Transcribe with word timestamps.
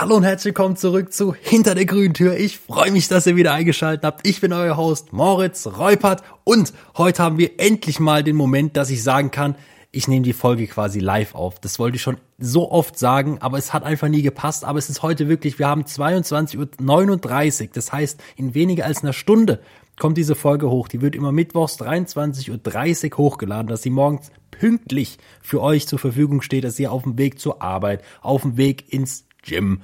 Hallo 0.00 0.14
und 0.14 0.22
herzlich 0.22 0.54
willkommen 0.54 0.76
zurück 0.76 1.12
zu 1.12 1.34
Hinter 1.34 1.74
der 1.74 1.84
grünen 1.84 2.14
Tür. 2.14 2.36
Ich 2.36 2.60
freue 2.60 2.92
mich, 2.92 3.08
dass 3.08 3.26
ihr 3.26 3.34
wieder 3.34 3.52
eingeschaltet 3.52 4.04
habt. 4.04 4.24
Ich 4.28 4.40
bin 4.40 4.52
euer 4.52 4.76
Host 4.76 5.12
Moritz 5.12 5.66
Reupert 5.66 6.22
und 6.44 6.72
heute 6.96 7.20
haben 7.20 7.36
wir 7.36 7.58
endlich 7.58 7.98
mal 7.98 8.22
den 8.22 8.36
Moment, 8.36 8.76
dass 8.76 8.90
ich 8.90 9.02
sagen 9.02 9.32
kann, 9.32 9.56
ich 9.90 10.06
nehme 10.06 10.22
die 10.22 10.34
Folge 10.34 10.68
quasi 10.68 11.00
live 11.00 11.34
auf. 11.34 11.58
Das 11.58 11.80
wollte 11.80 11.96
ich 11.96 12.02
schon 12.02 12.18
so 12.38 12.70
oft 12.70 12.96
sagen, 12.96 13.38
aber 13.40 13.58
es 13.58 13.72
hat 13.72 13.82
einfach 13.82 14.06
nie 14.06 14.22
gepasst. 14.22 14.64
Aber 14.64 14.78
es 14.78 14.88
ist 14.88 15.02
heute 15.02 15.28
wirklich, 15.28 15.58
wir 15.58 15.66
haben 15.66 15.82
22.39 15.82 17.62
Uhr. 17.62 17.68
Das 17.72 17.92
heißt, 17.92 18.22
in 18.36 18.54
weniger 18.54 18.84
als 18.84 19.02
einer 19.02 19.12
Stunde 19.12 19.58
kommt 19.98 20.16
diese 20.16 20.36
Folge 20.36 20.70
hoch. 20.70 20.86
Die 20.86 21.00
wird 21.00 21.16
immer 21.16 21.32
mittwochs 21.32 21.76
23.30 21.80 23.10
Uhr 23.10 23.18
hochgeladen, 23.18 23.66
dass 23.66 23.82
sie 23.82 23.90
morgens 23.90 24.30
pünktlich 24.52 25.18
für 25.40 25.60
euch 25.60 25.88
zur 25.88 25.98
Verfügung 25.98 26.40
steht, 26.40 26.62
dass 26.62 26.78
ihr 26.78 26.92
auf 26.92 27.02
dem 27.02 27.18
Weg 27.18 27.40
zur 27.40 27.62
Arbeit, 27.62 28.04
auf 28.22 28.42
dem 28.42 28.56
Weg 28.56 28.92
ins 28.92 29.27
Gym, 29.42 29.82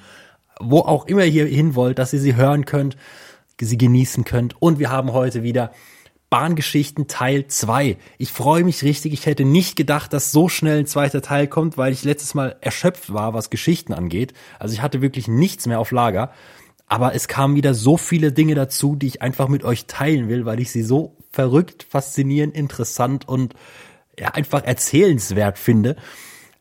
wo 0.61 0.80
auch 0.80 1.07
immer 1.07 1.24
ihr 1.24 1.47
hin 1.47 1.74
wollt, 1.74 1.98
dass 1.98 2.12
ihr 2.12 2.20
sie 2.20 2.37
hören 2.37 2.65
könnt, 2.65 2.97
sie 3.61 3.78
genießen 3.78 4.24
könnt. 4.24 4.61
Und 4.61 4.78
wir 4.78 4.91
haben 4.91 5.12
heute 5.12 5.42
wieder 5.42 5.73
Bahngeschichten 6.30 7.06
Teil 7.06 7.47
2. 7.47 7.97
Ich 8.19 8.33
freue 8.33 8.64
mich 8.64 8.83
richtig. 8.83 9.12
Ich 9.12 9.27
hätte 9.27 9.45
nicht 9.45 9.77
gedacht, 9.77 10.12
dass 10.12 10.33
so 10.33 10.48
schnell 10.48 10.80
ein 10.80 10.87
zweiter 10.87 11.23
Teil 11.23 11.47
kommt, 11.47 11.78
weil 11.78 11.92
ich 11.92 12.02
letztes 12.02 12.34
Mal 12.34 12.56
erschöpft 12.61 13.12
war, 13.12 13.34
was 13.34 13.51
Geschichten 13.51 13.92
angeht. 13.92 14.34
Also 14.59 14.75
ich 14.75 14.83
hatte 14.83 15.01
wirklich 15.01 15.28
nichts 15.28 15.66
mehr 15.66 15.78
auf 15.78 15.92
Lager. 15.92 16.33
Aber 16.86 17.14
es 17.14 17.28
kamen 17.28 17.55
wieder 17.56 17.73
so 17.73 17.97
viele 17.97 18.33
Dinge 18.33 18.55
dazu, 18.55 18.97
die 18.97 19.06
ich 19.06 19.23
einfach 19.23 19.48
mit 19.48 19.64
euch 19.64 19.86
teilen 19.86 20.28
will, 20.28 20.45
weil 20.45 20.61
ich 20.61 20.70
sie 20.70 20.83
so 20.83 21.16
verrückt, 21.30 21.86
faszinierend, 21.89 22.55
interessant 22.55 23.28
und 23.28 23.55
ja, 24.19 24.28
einfach 24.28 24.64
erzählenswert 24.64 25.59
finde. 25.59 25.97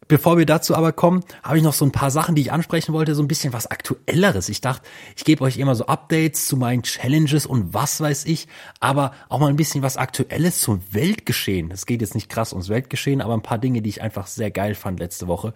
Bevor 0.08 0.38
wir 0.38 0.46
dazu 0.46 0.76
aber 0.76 0.92
kommen, 0.92 1.24
habe 1.44 1.58
ich 1.58 1.64
noch 1.64 1.74
so 1.74 1.86
ein 1.86 1.92
paar 1.92 2.12
Sachen, 2.12 2.36
die 2.36 2.42
ich 2.42 2.52
ansprechen 2.52 2.94
wollte, 2.94 3.16
so 3.16 3.24
ein 3.24 3.28
bisschen 3.28 3.54
was 3.54 3.68
Aktuelleres. 3.68 4.50
Ich 4.50 4.62
dachte, 4.62 4.88
ich 5.16 5.24
gebe 5.24 5.44
euch 5.44 5.58
immer 5.58 5.76
so 5.76 5.86
Updates 5.86 6.48
zu 6.48 6.58
meinen 6.58 6.84
Challenges 6.84 7.46
und 7.46 7.74
was 7.74 8.02
weiß 8.02 8.26
ich, 8.26 8.48
aber 8.80 9.14
auch 9.30 9.40
mal 9.40 9.50
ein 9.50 9.56
bisschen 9.56 9.84
was 9.84 9.98
Aktuelles 9.98 10.62
zum 10.62 10.82
Weltgeschehen. 10.92 11.72
Es 11.72 11.86
geht 11.86 12.02
jetzt 12.02 12.16
nicht 12.16 12.30
krass 12.30 12.54
ums 12.54 12.70
Weltgeschehen, 12.70 13.22
aber 13.22 13.34
ein 13.34 13.44
paar 13.44 13.60
Dinge, 13.60 13.82
die 13.82 13.90
ich 13.90 14.02
einfach 14.02 14.28
sehr 14.28 14.52
geil 14.52 14.76
fand 14.76 15.00
letzte 15.00 15.28
Woche. 15.28 15.54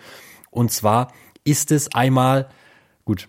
Und 0.50 0.72
zwar 0.72 1.11
ist 1.44 1.72
es 1.72 1.94
einmal, 1.94 2.50
gut, 3.05 3.27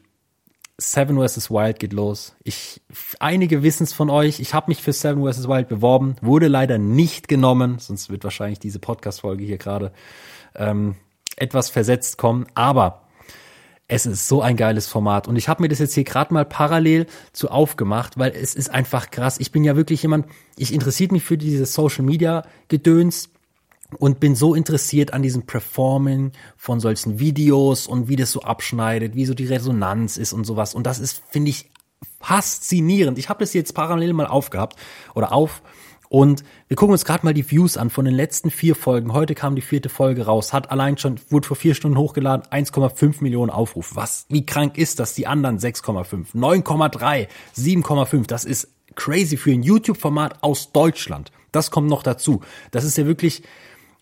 Seven 0.81 1.19
vs. 1.19 1.50
Wild 1.50 1.81
geht 1.81 1.93
los. 1.93 2.37
Ich, 2.45 2.81
einige 3.19 3.65
wissen 3.65 3.83
es 3.83 3.93
von 3.93 4.11
euch. 4.11 4.39
Ich 4.39 4.55
habe 4.55 4.71
mich 4.71 4.81
für 4.81 4.93
Seven 4.93 5.25
vs. 5.25 5.48
Wild 5.48 5.69
beworben, 5.69 6.15
wurde 6.21 6.47
leider 6.47 6.78
nicht 6.78 7.27
genommen, 7.27 7.81
sonst 7.81 8.11
wird 8.11 8.23
wahrscheinlich 8.23 8.61
diese 8.61 8.78
Podcast-Folge 8.78 9.45
hier 9.45 9.59
gerade 9.59 9.93
ähm, 10.55 10.95
etwas 11.41 11.70
versetzt 11.70 12.19
kommen, 12.19 12.47
aber 12.55 13.03
es 13.89 14.05
ist 14.05 14.28
so 14.28 14.42
ein 14.42 14.56
geiles 14.56 14.86
Format 14.86 15.28
und 15.28 15.36
ich 15.36 15.48
habe 15.48 15.62
mir 15.62 15.69
das 15.69 15.78
jetzt 15.78 15.94
hier 15.94 16.05
gerade 16.05 16.33
mal 16.34 16.44
parallel 16.44 17.06
zu 17.33 17.50
aufgemacht, 17.50 18.19
weil 18.19 18.33
es 18.33 18.55
ist 18.55 18.70
einfach 18.70 19.11
krass. 19.11 19.41
Ich 19.41 19.50
bin 19.50 19.64
ja 19.64 19.77
wirklich 19.77 20.03
jemand, 20.03 20.27
ich 20.56 20.75
interessiere 20.75 21.12
mich 21.12 21.25
für 21.25 21.39
dieses 21.39 21.72
Social 21.72 22.05
Media 22.05 22.44
Gedöns 22.69 23.31
und 23.98 24.20
bin 24.20 24.36
so 24.36 24.55
interessiert 24.55 25.14
an 25.14 25.22
diesem 25.22 25.47
Performing 25.47 26.33
von 26.56 26.81
solchen 26.81 27.19
Videos 27.19 27.86
und 27.86 28.09
wie 28.09 28.16
das 28.16 28.31
so 28.31 28.42
abschneidet, 28.42 29.14
wie 29.14 29.25
so 29.25 29.33
die 29.33 29.47
Resonanz 29.47 30.19
ist 30.19 30.34
und 30.34 30.44
sowas 30.44 30.75
und 30.75 30.86
das 30.86 30.98
ist 30.98 31.22
finde 31.31 31.50
ich 31.50 31.70
faszinierend. 32.20 33.19
Ich 33.19 33.28
habe 33.31 33.41
das 33.41 33.55
jetzt 33.55 33.75
parallel 33.75 34.12
mal 34.12 34.27
aufgehabt 34.27 34.77
oder 35.14 35.33
auf 35.33 35.62
und 36.09 36.42
wir 36.69 36.77
gucken 36.77 36.92
uns 36.92 37.05
gerade 37.05 37.25
mal 37.25 37.34
die 37.34 37.51
Views 37.51 37.77
an 37.77 37.91
von 37.91 38.05
den 38.05 38.14
letzten 38.14 38.51
vier 38.51 38.75
Folgen. 38.75 39.12
Heute 39.12 39.34
kam 39.34 39.55
die 39.56 39.62
vierte 39.62 39.89
Folge 39.89 40.25
raus, 40.25 40.53
hat 40.53 40.70
allein 40.70 40.97
schon, 40.97 41.20
wurde 41.28 41.47
vor 41.47 41.56
vier 41.56 41.75
Stunden 41.75 41.98
hochgeladen, 41.98 42.47
1,5 42.50 43.23
Millionen 43.23 43.50
Aufrufe. 43.50 43.95
Was, 43.97 44.25
wie 44.28 44.47
krank 44.47 44.78
ist 44.78 45.00
das? 45.00 45.15
Die 45.15 45.27
anderen 45.27 45.59
6,5, 45.59 46.34
9,3, 46.34 47.28
7,5. 47.56 48.27
Das 48.27 48.45
ist 48.45 48.69
crazy 48.95 49.37
für 49.37 49.53
ein 49.53 49.62
YouTube-Format 49.62 50.42
aus 50.42 50.73
Deutschland. 50.73 51.31
Das 51.53 51.70
kommt 51.70 51.88
noch 51.88 52.03
dazu. 52.03 52.41
Das 52.71 52.84
ist 52.84 52.97
ja 52.97 53.06
wirklich 53.06 53.43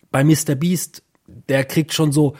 bei 0.09 0.23
Mr. 0.23 0.55
Beast, 0.55 1.03
der 1.27 1.65
kriegt 1.65 1.93
schon 1.93 2.13
so 2.13 2.35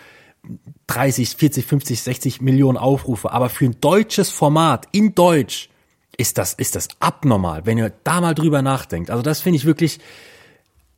30, 0.87 1.29
40, 1.35 1.65
50, 1.65 2.01
60 2.01 2.41
Millionen 2.41 2.77
Aufrufe. 2.77 3.31
Aber 3.33 3.49
für 3.49 3.65
ein 3.65 3.81
deutsches 3.81 4.29
Format 4.29 4.87
in 4.93 5.13
Deutsch 5.13 5.69
ist 6.17 6.37
das, 6.37 6.53
ist 6.53 6.75
das 6.75 6.87
abnormal, 6.99 7.65
wenn 7.65 7.77
ihr 7.77 7.93
da 8.03 8.21
mal 8.21 8.33
drüber 8.33 8.61
nachdenkt. 8.61 9.11
Also 9.11 9.21
das 9.21 9.41
finde 9.41 9.57
ich 9.57 9.65
wirklich 9.65 9.99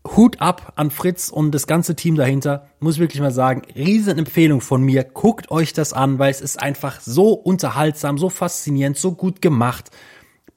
Hut 0.08 0.40
ab 0.40 0.74
an 0.78 0.92
Fritz 0.92 1.30
und 1.30 1.52
das 1.52 1.68
ganze 1.68 1.96
Team 1.96 2.16
dahinter. 2.16 2.68
Muss 2.80 2.96
ich 2.96 3.00
wirklich 3.02 3.22
mal 3.22 3.32
sagen, 3.32 3.64
Riesenempfehlung 3.76 4.62
von 4.62 4.82
mir. 4.82 5.04
Guckt 5.04 5.52
euch 5.52 5.74
das 5.74 5.92
an, 5.92 6.20
weil 6.20 6.32
es 6.32 6.42
ist 6.42 6.62
einfach 6.62 7.02
so 7.02 7.34
unterhaltsam, 7.34 8.18
so 8.18 8.30
faszinierend, 8.30 8.98
so 8.98 9.12
gut 9.12 9.42
gemacht. 9.42 9.92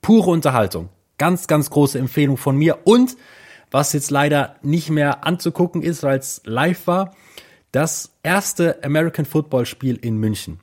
Pure 0.00 0.30
Unterhaltung. 0.30 0.88
Ganz, 1.18 1.48
ganz 1.48 1.70
große 1.70 1.98
Empfehlung 1.98 2.36
von 2.36 2.56
mir. 2.56 2.78
Und 2.84 3.16
was 3.72 3.92
jetzt 3.92 4.10
leider 4.10 4.56
nicht 4.62 4.90
mehr 4.90 5.26
anzugucken 5.26 5.82
ist, 5.82 6.02
weil 6.02 6.18
es 6.18 6.42
live 6.44 6.86
war, 6.86 7.14
das 7.72 8.12
erste 8.22 8.82
American 8.84 9.24
Football 9.24 9.66
Spiel 9.66 9.96
in 9.96 10.18
München. 10.18 10.60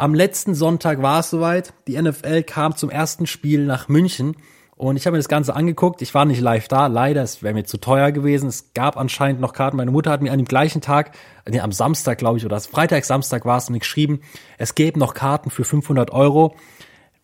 Am 0.00 0.14
letzten 0.14 0.54
Sonntag 0.54 1.02
war 1.02 1.20
es 1.20 1.28
soweit. 1.28 1.74
Die 1.86 2.00
NFL 2.00 2.42
kam 2.44 2.74
zum 2.74 2.88
ersten 2.88 3.26
Spiel 3.26 3.66
nach 3.66 3.88
München 3.88 4.34
und 4.74 4.96
ich 4.96 5.04
habe 5.04 5.12
mir 5.12 5.18
das 5.18 5.28
Ganze 5.28 5.54
angeguckt. 5.54 6.00
Ich 6.00 6.14
war 6.14 6.24
nicht 6.24 6.40
live 6.40 6.68
da, 6.68 6.86
leider, 6.86 7.22
es 7.22 7.42
wäre 7.42 7.52
mir 7.52 7.64
zu 7.64 7.76
teuer 7.76 8.10
gewesen. 8.10 8.48
Es 8.48 8.72
gab 8.72 8.96
anscheinend 8.96 9.42
noch 9.42 9.52
Karten. 9.52 9.76
Meine 9.76 9.90
Mutter 9.90 10.10
hat 10.10 10.22
mir 10.22 10.32
an 10.32 10.38
dem 10.38 10.46
gleichen 10.46 10.80
Tag, 10.80 11.14
nee, 11.46 11.60
am 11.60 11.70
Samstag 11.70 12.16
glaube 12.16 12.38
ich, 12.38 12.46
oder 12.46 12.58
Freitag, 12.60 13.04
Samstag 13.04 13.44
war 13.44 13.58
es, 13.58 13.68
mir 13.68 13.80
geschrieben, 13.80 14.22
es 14.56 14.74
gäbe 14.74 14.98
noch 14.98 15.12
Karten 15.12 15.50
für 15.50 15.64
500 15.64 16.12
Euro. 16.12 16.56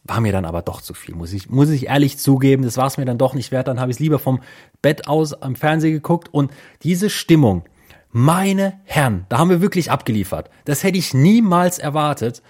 War 0.04 0.20
mir 0.20 0.32
dann 0.32 0.44
aber 0.44 0.60
doch 0.60 0.82
zu 0.82 0.92
viel, 0.92 1.14
muss 1.14 1.32
ich, 1.32 1.48
muss 1.48 1.70
ich 1.70 1.86
ehrlich 1.86 2.18
zugeben. 2.18 2.62
Das 2.62 2.76
war 2.76 2.88
es 2.88 2.98
mir 2.98 3.06
dann 3.06 3.16
doch 3.16 3.32
nicht 3.32 3.52
wert. 3.52 3.68
Dann 3.68 3.80
habe 3.80 3.90
ich 3.90 3.96
es 3.96 4.00
lieber 4.00 4.18
vom 4.18 4.42
Bett 4.82 5.08
aus 5.08 5.32
am 5.32 5.56
Fernsehen 5.56 5.94
geguckt 5.94 6.28
und 6.30 6.52
diese 6.82 7.08
Stimmung, 7.08 7.64
meine 8.10 8.80
Herren, 8.84 9.24
da 9.30 9.38
haben 9.38 9.48
wir 9.48 9.62
wirklich 9.62 9.90
abgeliefert. 9.90 10.50
Das 10.66 10.82
hätte 10.82 10.98
ich 10.98 11.14
niemals 11.14 11.78
erwartet 11.78 12.42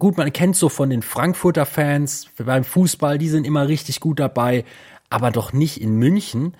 gut, 0.00 0.16
man 0.16 0.32
kennt 0.32 0.56
so 0.56 0.68
von 0.68 0.90
den 0.90 1.02
Frankfurter 1.02 1.66
Fans 1.66 2.28
beim 2.36 2.64
Fußball, 2.64 3.18
die 3.18 3.28
sind 3.28 3.46
immer 3.46 3.68
richtig 3.68 4.00
gut 4.00 4.18
dabei, 4.18 4.64
aber 5.08 5.30
doch 5.30 5.52
nicht 5.52 5.80
in 5.80 5.94
München. 5.94 6.56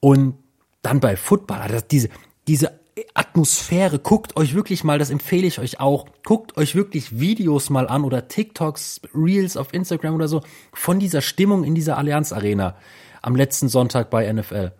Und 0.00 0.34
dann 0.82 1.00
bei 1.00 1.16
Football, 1.16 1.58
also 1.58 1.84
diese, 1.90 2.10
diese 2.46 2.78
Atmosphäre, 3.14 3.98
guckt 3.98 4.36
euch 4.36 4.54
wirklich 4.54 4.84
mal, 4.84 4.98
das 4.98 5.10
empfehle 5.10 5.46
ich 5.46 5.58
euch 5.58 5.80
auch, 5.80 6.06
guckt 6.24 6.56
euch 6.56 6.74
wirklich 6.74 7.18
Videos 7.18 7.70
mal 7.70 7.88
an 7.88 8.04
oder 8.04 8.28
TikToks, 8.28 9.00
Reels 9.14 9.56
auf 9.56 9.74
Instagram 9.74 10.14
oder 10.14 10.28
so 10.28 10.42
von 10.72 11.00
dieser 11.00 11.22
Stimmung 11.22 11.64
in 11.64 11.74
dieser 11.74 11.98
Allianz 11.98 12.32
Arena 12.32 12.76
am 13.22 13.34
letzten 13.34 13.68
Sonntag 13.68 14.10
bei 14.10 14.32
NFL. 14.32 14.72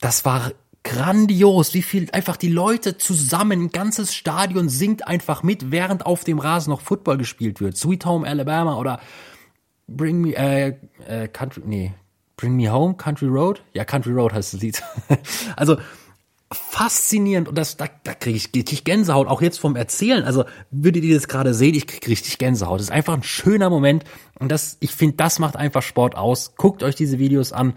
Das 0.00 0.24
war 0.24 0.52
grandios, 0.88 1.74
wie 1.74 1.82
viel 1.82 2.08
einfach 2.12 2.36
die 2.36 2.48
Leute 2.48 2.96
zusammen, 2.96 3.64
ein 3.64 3.70
ganzes 3.70 4.14
Stadion 4.14 4.70
singt 4.70 5.06
einfach 5.06 5.42
mit, 5.42 5.70
während 5.70 6.06
auf 6.06 6.24
dem 6.24 6.38
Rasen 6.38 6.70
noch 6.70 6.80
Football 6.80 7.18
gespielt 7.18 7.60
wird. 7.60 7.76
Sweet 7.76 8.06
Home 8.06 8.26
Alabama 8.26 8.78
oder 8.78 9.00
Bring 9.86 10.22
Me, 10.22 10.34
äh, 10.34 10.76
äh, 11.06 11.28
Country, 11.28 11.62
nee, 11.66 11.92
Bring 12.36 12.56
Me 12.56 12.72
Home, 12.72 12.94
Country 12.94 13.28
Road? 13.28 13.62
Ja, 13.74 13.84
Country 13.84 14.12
Road 14.12 14.32
heißt 14.32 14.54
das 14.54 14.60
Lied. 14.62 14.82
also, 15.56 15.76
faszinierend 16.50 17.48
und 17.48 17.58
das, 17.58 17.76
da, 17.76 17.86
da 18.04 18.14
kriege 18.14 18.38
ich 18.38 18.50
richtig 18.54 18.84
Gänsehaut, 18.84 19.28
auch 19.28 19.42
jetzt 19.42 19.60
vom 19.60 19.76
Erzählen. 19.76 20.24
Also 20.24 20.46
würdet 20.70 21.04
ihr 21.04 21.14
das 21.14 21.28
gerade 21.28 21.52
sehen, 21.52 21.74
ich 21.74 21.86
kriege 21.86 22.08
richtig 22.08 22.38
Gänsehaut. 22.38 22.80
Das 22.80 22.86
ist 22.86 22.92
einfach 22.92 23.12
ein 23.12 23.22
schöner 23.22 23.68
Moment 23.68 24.04
und 24.38 24.50
das, 24.50 24.78
ich 24.80 24.92
finde, 24.92 25.16
das 25.16 25.38
macht 25.38 25.56
einfach 25.56 25.82
Sport 25.82 26.16
aus. 26.16 26.54
Guckt 26.56 26.82
euch 26.82 26.94
diese 26.94 27.18
Videos 27.18 27.52
an 27.52 27.74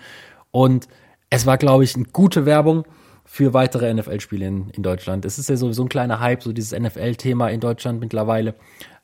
und 0.51 0.87
es 1.29 1.45
war, 1.45 1.57
glaube 1.57 1.83
ich, 1.83 1.95
eine 1.95 2.05
gute 2.05 2.45
Werbung 2.45 2.85
für 3.33 3.53
weitere 3.53 3.93
NFL-Spiele 3.93 4.45
in, 4.45 4.69
in 4.71 4.83
Deutschland. 4.83 5.23
Es 5.23 5.39
ist 5.39 5.47
ja 5.47 5.55
sowieso 5.55 5.83
ein 5.83 5.87
kleiner 5.87 6.19
Hype, 6.19 6.43
so 6.43 6.51
dieses 6.51 6.77
NFL-Thema 6.77 7.47
in 7.47 7.61
Deutschland 7.61 8.01
mittlerweile. 8.01 8.55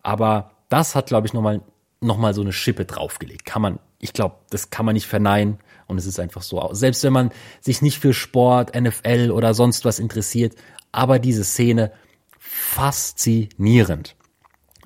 Aber 0.04 0.52
das 0.68 0.96
hat, 0.96 1.08
glaube 1.08 1.28
ich, 1.28 1.34
nochmal 1.34 1.62
noch 2.02 2.18
mal 2.18 2.34
so 2.34 2.42
eine 2.42 2.52
Schippe 2.52 2.84
draufgelegt. 2.84 3.46
Kann 3.46 3.62
man, 3.62 3.80
ich 4.00 4.12
glaube, 4.12 4.36
das 4.50 4.70
kann 4.70 4.86
man 4.86 4.96
nicht 4.96 5.08
verneinen. 5.08 5.60
Und 5.88 5.98
es 5.98 6.06
ist 6.06 6.20
einfach 6.20 6.42
so. 6.42 6.68
Selbst 6.74 7.06
wenn 7.06 7.14
man 7.14 7.32
sich 7.62 7.82
nicht 7.82 8.00
für 8.00 8.14
Sport, 8.14 8.76
NFL 8.78 9.32
oder 9.32 9.54
sonst 9.54 9.86
was 9.86 9.98
interessiert, 9.98 10.56
aber 10.92 11.20
diese 11.20 11.46
Szene 11.46 11.94
faszinierend. 12.38 14.18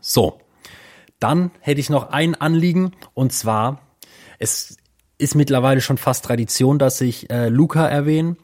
So. 0.02 0.40
Dann 1.18 1.50
hätte 1.62 1.80
ich 1.80 1.90
noch 1.90 2.12
ein 2.12 2.36
Anliegen 2.36 2.92
und 3.16 3.34
zwar, 3.34 3.82
es 4.38 4.78
ist 5.18 5.34
mittlerweile 5.34 5.82
schon 5.82 5.98
fast 5.98 6.26
Tradition, 6.26 6.78
dass 6.78 7.02
ich 7.02 7.32
äh, 7.32 7.50
Luca 7.50 7.88
erwähne. 7.88 8.36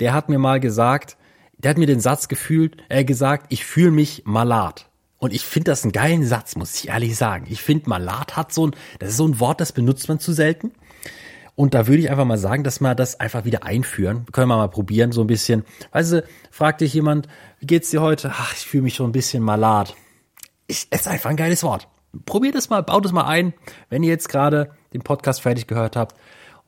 Der 0.00 0.12
hat 0.12 0.28
mir 0.28 0.38
mal 0.38 0.60
gesagt, 0.60 1.16
der 1.58 1.70
hat 1.70 1.78
mir 1.78 1.86
den 1.86 2.00
Satz 2.00 2.28
gefühlt, 2.28 2.76
äh, 2.88 3.04
gesagt, 3.04 3.46
ich 3.48 3.64
fühle 3.64 3.90
mich 3.90 4.22
malat. 4.26 4.88
Und 5.18 5.32
ich 5.32 5.42
finde 5.42 5.70
das 5.70 5.82
einen 5.82 5.92
geilen 5.92 6.26
Satz, 6.26 6.56
muss 6.56 6.74
ich 6.74 6.88
ehrlich 6.88 7.16
sagen. 7.16 7.46
Ich 7.48 7.62
finde, 7.62 7.88
malat 7.88 8.36
hat 8.36 8.52
so 8.52 8.66
ein, 8.66 8.76
das 8.98 9.10
ist 9.10 9.16
so 9.16 9.26
ein 9.26 9.40
Wort, 9.40 9.60
das 9.60 9.72
benutzt 9.72 10.08
man 10.08 10.20
zu 10.20 10.32
selten. 10.32 10.72
Und 11.54 11.72
da 11.72 11.86
würde 11.86 12.02
ich 12.02 12.10
einfach 12.10 12.26
mal 12.26 12.36
sagen, 12.36 12.64
dass 12.64 12.80
wir 12.80 12.94
das 12.94 13.18
einfach 13.18 13.46
wieder 13.46 13.64
einführen. 13.64 14.26
Können 14.30 14.48
wir 14.48 14.58
mal 14.58 14.68
probieren, 14.68 15.12
so 15.12 15.22
ein 15.22 15.26
bisschen. 15.26 15.64
Weißt 15.92 16.12
du, 16.12 16.24
fragt 16.50 16.82
dich 16.82 16.92
jemand, 16.92 17.28
wie 17.58 17.66
geht's 17.66 17.90
dir 17.90 18.02
heute? 18.02 18.30
Ach, 18.34 18.52
ich 18.52 18.66
fühle 18.66 18.82
mich 18.82 18.94
schon 18.94 19.08
ein 19.08 19.12
bisschen 19.12 19.42
malat. 19.42 19.94
ich, 20.66 20.86
ist 20.92 21.08
einfach 21.08 21.30
ein 21.30 21.36
geiles 21.36 21.62
Wort. 21.62 21.88
Probiert 22.26 22.54
es 22.54 22.68
mal, 22.68 22.82
baut 22.82 23.06
es 23.06 23.12
mal 23.12 23.24
ein, 23.24 23.54
wenn 23.88 24.02
ihr 24.02 24.10
jetzt 24.10 24.28
gerade 24.28 24.70
den 24.92 25.02
Podcast 25.02 25.40
fertig 25.40 25.66
gehört 25.66 25.96
habt, 25.96 26.14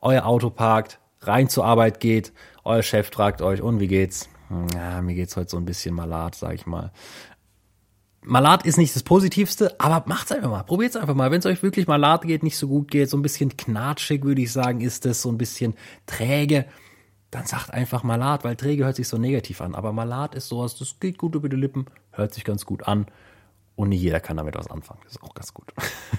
euer 0.01 0.25
Auto 0.25 0.49
parkt, 0.49 0.99
rein 1.21 1.49
zur 1.49 1.65
Arbeit 1.65 1.99
geht, 1.99 2.33
euer 2.69 2.83
Chef 2.83 3.09
fragt 3.09 3.41
euch, 3.41 3.61
und 3.61 3.79
wie 3.79 3.87
geht's? 3.87 4.29
Ja, 4.73 5.01
mir 5.01 5.15
geht's 5.15 5.35
heute 5.35 5.49
so 5.49 5.57
ein 5.57 5.65
bisschen 5.65 5.93
malat, 5.95 6.35
sag 6.35 6.53
ich 6.53 6.65
mal. 6.65 6.91
Malat 8.21 8.65
ist 8.65 8.77
nicht 8.77 8.95
das 8.95 9.03
Positivste, 9.03 9.79
aber 9.79 10.03
macht's 10.07 10.31
einfach 10.31 10.49
mal. 10.49 10.63
Probiert's 10.63 10.95
einfach 10.95 11.15
mal. 11.15 11.31
Wenn 11.31 11.39
es 11.39 11.45
euch 11.45 11.63
wirklich 11.63 11.87
malat 11.87 12.23
geht, 12.23 12.43
nicht 12.43 12.57
so 12.57 12.67
gut 12.67 12.91
geht, 12.91 13.09
so 13.09 13.17
ein 13.17 13.21
bisschen 13.21 13.55
knatschig, 13.57 14.23
würde 14.23 14.41
ich 14.41 14.51
sagen, 14.51 14.81
ist 14.81 15.05
es, 15.05 15.21
so 15.21 15.29
ein 15.29 15.37
bisschen 15.37 15.75
träge, 16.05 16.65
dann 17.31 17.45
sagt 17.45 17.71
einfach 17.71 18.03
Malat, 18.03 18.43
weil 18.43 18.55
träge 18.55 18.85
hört 18.85 18.95
sich 18.95 19.07
so 19.07 19.17
negativ 19.17 19.61
an. 19.61 19.75
Aber 19.75 19.93
Malat 19.93 20.35
ist 20.35 20.47
sowas, 20.47 20.75
das 20.75 20.99
geht 20.99 21.17
gut 21.17 21.35
über 21.35 21.49
die 21.49 21.55
Lippen, 21.55 21.85
hört 22.11 22.33
sich 22.33 22.43
ganz 22.43 22.65
gut 22.65 22.87
an. 22.87 23.05
Und 23.79 23.87
nicht 23.87 24.01
jeder 24.01 24.19
kann 24.19 24.35
damit 24.35 24.55
was 24.55 24.69
anfangen. 24.69 24.99
Das 25.05 25.13
ist 25.13 25.23
auch 25.23 25.33
ganz 25.33 25.53
gut. 25.53 25.71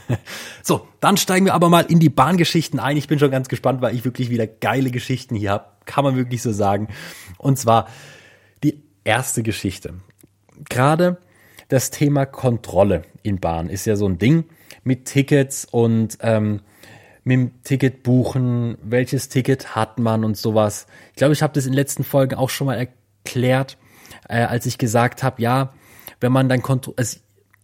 so, 0.62 0.88
dann 1.00 1.18
steigen 1.18 1.44
wir 1.44 1.52
aber 1.52 1.68
mal 1.68 1.82
in 1.82 2.00
die 2.00 2.08
Bahngeschichten 2.08 2.80
ein. 2.80 2.96
Ich 2.96 3.06
bin 3.06 3.18
schon 3.18 3.30
ganz 3.30 3.50
gespannt, 3.50 3.82
weil 3.82 3.94
ich 3.94 4.02
wirklich 4.02 4.30
wieder 4.30 4.46
geile 4.46 4.90
Geschichten 4.90 5.34
hier 5.34 5.50
habe. 5.50 5.66
Kann 5.84 6.04
man 6.04 6.16
wirklich 6.16 6.40
so 6.40 6.52
sagen. 6.52 6.88
Und 7.36 7.58
zwar 7.58 7.88
die 8.64 8.82
erste 9.04 9.42
Geschichte. 9.42 9.92
Gerade 10.70 11.18
das 11.68 11.90
Thema 11.90 12.24
Kontrolle 12.24 13.02
in 13.22 13.40
Bahn 13.40 13.68
ist 13.68 13.84
ja 13.84 13.94
so 13.94 14.08
ein 14.08 14.16
Ding 14.16 14.44
mit 14.82 15.04
Tickets 15.04 15.66
und 15.66 16.16
ähm, 16.22 16.62
mit 17.24 17.34
dem 17.34 17.62
Ticket 17.62 18.02
buchen, 18.02 18.78
welches 18.80 19.28
Ticket 19.28 19.76
hat 19.76 19.98
man 19.98 20.24
und 20.24 20.38
sowas. 20.38 20.86
Ich 21.10 21.16
glaube, 21.16 21.34
ich 21.34 21.42
habe 21.42 21.52
das 21.52 21.66
in 21.66 21.72
den 21.72 21.76
letzten 21.76 22.04
Folgen 22.04 22.36
auch 22.36 22.48
schon 22.48 22.68
mal 22.68 22.78
erklärt, 22.78 23.76
äh, 24.30 24.44
als 24.44 24.64
ich 24.64 24.78
gesagt 24.78 25.22
habe, 25.22 25.42
ja, 25.42 25.74
wenn 26.20 26.32
man 26.32 26.48
dann 26.48 26.62
kontrolliert, 26.62 27.00
also 27.00 27.18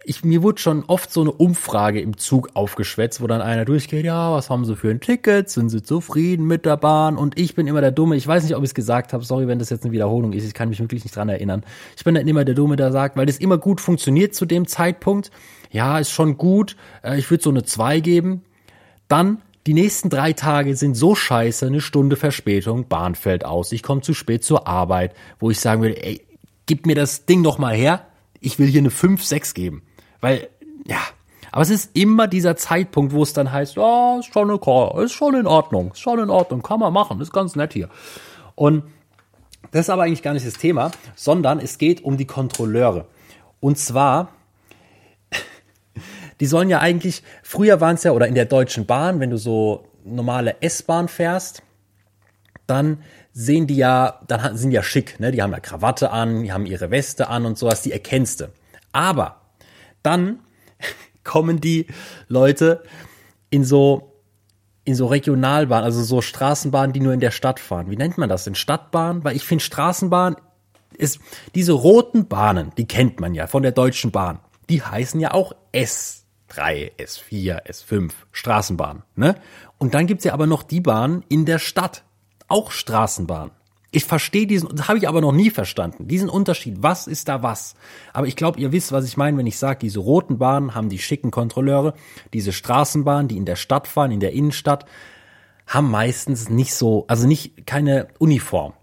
ich, 0.09 0.25
mir 0.25 0.43
wurde 0.45 0.61
schon 0.61 0.85
oft 0.87 1.13
so 1.13 1.21
eine 1.21 1.33
Umfrage 1.33 2.01
im 2.01 2.17
Zug 2.17 2.51
aufgeschwätzt, 2.55 3.21
wo 3.21 3.27
dann 3.27 3.43
einer 3.43 3.65
durchgeht, 3.65 4.05
ja, 4.05 4.33
was 4.33 4.51
haben 4.51 4.65
sie 4.65 4.77
für 4.77 4.89
ein 4.89 5.01
Ticket, 5.01 5.51
sind 5.51 5.69
sie 5.69 5.83
zufrieden 5.83 6.47
mit 6.47 6.65
der 6.65 6.77
Bahn? 6.77 7.17
Und 7.17 7.37
ich 7.37 7.57
bin 7.57 7.67
immer 7.67 7.81
der 7.81 7.91
Dumme, 7.91 8.15
ich 8.15 8.27
weiß 8.27 8.45
nicht, 8.45 8.55
ob 8.55 8.63
ich 8.63 8.71
es 8.71 8.75
gesagt 8.75 9.13
habe, 9.13 9.25
sorry, 9.25 9.49
wenn 9.49 9.59
das 9.59 9.69
jetzt 9.69 9.83
eine 9.83 9.93
Wiederholung 9.93 10.33
ist, 10.33 10.47
ich 10.47 10.55
kann 10.55 10.69
mich 10.69 10.79
wirklich 10.79 11.03
nicht 11.03 11.17
dran 11.17 11.29
erinnern. 11.29 11.65
Ich 11.97 12.05
bin 12.05 12.15
dann 12.15 12.29
immer 12.29 12.45
der 12.45 12.55
Dumme, 12.55 12.77
der 12.77 12.93
sagt, 12.93 13.17
weil 13.17 13.27
das 13.27 13.39
immer 13.39 13.59
gut 13.59 13.81
funktioniert 13.81 14.33
zu 14.33 14.47
dem 14.47 14.69
Zeitpunkt, 14.69 15.33
ja, 15.73 15.99
ist 15.99 16.13
schon 16.13 16.37
gut, 16.37 16.77
äh, 17.03 17.19
ich 17.19 17.29
würde 17.29 17.43
so 17.43 17.51
eine 17.51 17.65
2 17.65 17.99
geben, 17.99 18.43
dann 19.09 19.43
die 19.67 19.75
nächsten 19.75 20.09
drei 20.09 20.33
Tage 20.33 20.77
sind 20.77 20.95
so 20.95 21.17
scheiße, 21.17 21.67
eine 21.67 21.81
Stunde 21.81 22.15
Verspätung, 22.15 22.87
Bahn 22.87 23.17
fällt 23.17 23.45
aus, 23.45 23.73
ich 23.73 23.83
komme 23.83 24.03
zu 24.03 24.15
spät 24.15 24.45
zur 24.45 24.69
Arbeit, 24.69 25.17
wo 25.41 25.51
ich 25.51 25.59
sagen 25.59 25.83
würde, 25.83 26.01
ey, 26.01 26.21
gib 26.67 26.87
mir 26.87 26.95
das 26.95 27.27
Ding 27.27 27.43
noch 27.43 27.59
mal 27.59 27.75
her, 27.75 28.07
ich 28.39 28.61
will 28.61 28.69
hier 28.69 28.81
eine 28.81 28.91
5, 28.91 29.25
6 29.25 29.55
geben. 29.55 29.83
Weil, 30.21 30.49
ja, 30.87 31.01
aber 31.53 31.63
es 31.63 31.71
ist 31.71 31.97
immer 31.97 32.29
dieser 32.29 32.57
Zeitpunkt, 32.57 33.13
wo 33.13 33.23
es 33.23 33.33
dann 33.33 33.51
heißt, 33.51 33.77
ja, 33.77 34.19
ist 34.19 34.33
schon 34.33 34.51
okay, 34.51 35.05
ist 35.05 35.13
schon 35.13 35.35
in 35.35 35.47
Ordnung, 35.47 35.93
ist 35.93 36.01
schon 36.01 36.19
in 36.19 36.31
Ordnung, 36.31 36.63
kann 36.63 36.81
man 36.81 36.93
machen, 36.93 37.21
ist 37.21 37.33
ganz 37.33 37.57
nett 37.57 37.73
hier. 37.73 37.89
Und 38.55 38.85
das 39.71 39.83
ist 39.87 39.91
aber 39.91 40.03
eigentlich 40.03 40.23
gar 40.23 40.35
nicht 40.35 40.47
das 40.47 40.55
Thema, 40.55 40.91
sondern 41.15 41.59
es 41.59 41.79
geht 41.79 42.05
um 42.05 42.17
die 42.17 42.27
Kontrolleure. 42.27 43.07
Und 43.61 43.79
zwar, 43.79 44.29
die 46.41 46.47
sollen 46.47 46.69
ja 46.69 46.81
eigentlich, 46.81 47.23
früher 47.43 47.81
waren 47.81 47.95
es 47.95 48.05
ja, 48.05 48.13
oder 48.13 48.29
in 48.29 48.35
der 48.35 48.45
Deutschen 48.47 48.87
Bahn, 48.87 49.21
wenn 49.21 49.31
du 49.31 49.39
so 49.39 49.87
normale 50.05 50.61
S-Bahn 50.61 51.09
fährst, 51.09 51.63
dann 52.67 53.03
sehen 53.33 53.67
die 53.67 53.77
ja, 53.77 54.21
dann 54.27 54.57
sind 54.57 54.71
die 54.71 54.77
ja 54.77 54.83
schick, 54.83 55.21
ne? 55.21 55.31
Die 55.31 55.43
haben 55.43 55.53
ja 55.53 55.61
Krawatte 55.61 56.11
an, 56.11 56.43
die 56.43 56.53
haben 56.53 56.67
ihre 56.67 56.91
Weste 56.91 57.29
an 57.29 57.47
und 57.47 57.59
sowas, 57.59 57.83
die 57.83 57.93
erkennst 57.93 58.41
du. 58.41 58.49
Aber 58.93 59.43
dann 60.07 60.41
kommen 61.25 61.61
die 61.61 61.87
Leute 62.29 62.83
in 63.51 63.65
so 63.65 64.13
in 64.85 64.95
so 64.95 65.07
Regionalbahnen, 65.07 65.85
also 65.85 66.01
so 66.05 66.23
Straßenbahnen, 66.23 66.93
die 66.93 67.01
nur 67.01 67.13
in 67.13 67.19
der 67.19 67.33
Stadt 67.33 67.59
fahren. 67.59 67.91
Wie 67.91 67.97
nennt 67.97 68.19
man 68.19 68.29
das? 68.29 68.47
In 68.47 68.55
Stadtbahn? 68.55 69.25
Weil 69.25 69.35
ich 69.35 69.43
finde 69.43 69.65
Straßenbahn 69.65 70.37
ist 70.97 71.19
diese 71.57 71.73
roten 71.73 72.29
Bahnen, 72.29 72.71
die 72.79 72.87
kennt 72.87 73.21
man 73.21 73.35
ja 73.35 73.49
von 73.49 73.65
der 73.65 73.73
Deutschen 73.73 74.13
Bahn. 74.13 74.39
Die 74.71 74.83
heißen 74.83 75.19
ja 75.19 75.35
auch 75.35 75.55
S3, 75.73 76.93
S4, 76.99 77.67
S5 77.67 78.13
Straßenbahn, 78.31 79.03
ne? 79.17 79.35
Und 79.79 79.95
dann 79.95 80.07
gibt's 80.07 80.25
ja 80.25 80.33
aber 80.33 80.47
noch 80.47 80.63
die 80.63 80.81
Bahnen 80.81 81.25
in 81.29 81.45
der 81.45 81.59
Stadt, 81.59 82.05
auch 82.47 82.71
Straßenbahn. 82.71 83.51
Ich 83.97 84.05
verstehe 84.05 84.47
diesen, 84.47 84.77
das 84.77 84.89
habe 84.89 84.99
ich 84.99 85.09
aber 85.09 85.23
noch 85.23 85.33
nie 85.33 85.49
verstanden, 85.49 86.07
diesen 86.07 86.29
Unterschied. 86.29 86.83
Was 86.83 87.07
ist 87.07 87.29
da 87.29 87.43
was? 87.43 87.73
Aber 88.13 88.27
ich 88.27 88.37
glaube, 88.37 88.61
ihr 88.61 88.71
wisst, 88.71 88.93
was 88.93 89.07
ich 89.07 89.17
meine, 89.17 89.39
wenn 89.39 89.47
ich 89.47 89.57
sage, 89.57 89.79
diese 89.79 90.01
roten 90.01 90.37
Bahnen 90.37 90.75
haben 90.75 90.91
die 90.91 90.99
schicken 90.99 91.31
Kontrolleure, 91.31 91.95
diese 92.35 92.53
Straßenbahnen, 92.53 93.29
die 93.29 93.39
in 93.39 93.47
der 93.47 93.57
Stadt 93.57 93.89
fahren, 93.89 94.11
in 94.11 94.21
der 94.21 94.33
Innenstadt, 94.33 94.85
haben 95.67 95.91
meistens 95.91 96.51
nicht 96.51 96.75
so, 96.75 97.07
also 97.09 97.27
nicht 97.27 97.67
keine 97.67 98.09
Uniform. 98.19 98.75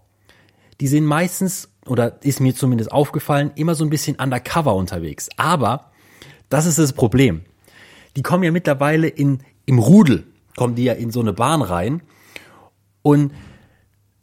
Die 0.80 0.88
sind 0.88 1.04
meistens, 1.04 1.68
oder 1.86 2.20
ist 2.24 2.40
mir 2.40 2.56
zumindest 2.56 2.90
aufgefallen, 2.90 3.52
immer 3.54 3.76
so 3.76 3.84
ein 3.84 3.90
bisschen 3.90 4.16
undercover 4.16 4.74
unterwegs. 4.74 5.28
Aber 5.36 5.92
das 6.48 6.66
ist 6.66 6.80
das 6.80 6.92
Problem. 6.92 7.42
Die 8.16 8.22
kommen 8.22 8.42
ja 8.42 8.50
mittlerweile 8.50 9.06
in, 9.06 9.44
im 9.64 9.78
Rudel, 9.78 10.26
kommen 10.56 10.74
die 10.74 10.82
ja 10.82 10.94
in 10.94 11.12
so 11.12 11.20
eine 11.20 11.32
Bahn 11.32 11.62
rein 11.62 12.02
und 13.02 13.30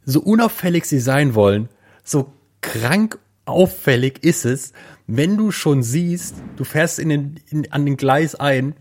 so 0.05 0.21
unauffällig 0.21 0.85
sie 0.85 0.99
sein 0.99 1.35
wollen, 1.35 1.69
so 2.03 2.33
krank 2.61 3.19
auffällig 3.45 4.23
ist 4.23 4.45
es, 4.45 4.73
wenn 5.07 5.37
du 5.37 5.51
schon 5.51 5.83
siehst, 5.83 6.35
du 6.55 6.63
fährst 6.63 6.99
in 6.99 7.09
den, 7.09 7.39
in, 7.49 7.71
an 7.71 7.85
den 7.85 7.97
Gleis 7.97 8.35
ein 8.35 8.75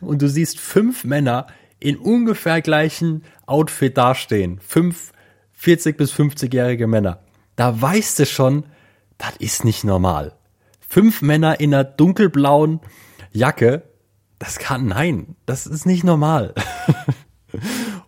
und 0.00 0.22
du 0.22 0.28
siehst 0.28 0.58
fünf 0.58 1.04
Männer 1.04 1.46
in 1.80 1.96
ungefähr 1.96 2.62
gleichen 2.62 3.24
Outfit 3.46 3.96
dastehen. 3.96 4.60
Fünf 4.60 5.12
40 5.52 5.96
bis 5.96 6.12
50-jährige 6.12 6.86
Männer. 6.86 7.20
Da 7.56 7.80
weißt 7.80 8.18
du 8.20 8.26
schon, 8.26 8.64
das 9.18 9.36
ist 9.38 9.64
nicht 9.64 9.84
normal. 9.84 10.34
Fünf 10.88 11.22
Männer 11.22 11.58
in 11.60 11.74
einer 11.74 11.84
dunkelblauen 11.84 12.80
Jacke, 13.32 13.82
das 14.38 14.58
kann, 14.58 14.86
nein, 14.86 15.36
das 15.46 15.66
ist 15.66 15.86
nicht 15.86 16.04
normal. 16.04 16.54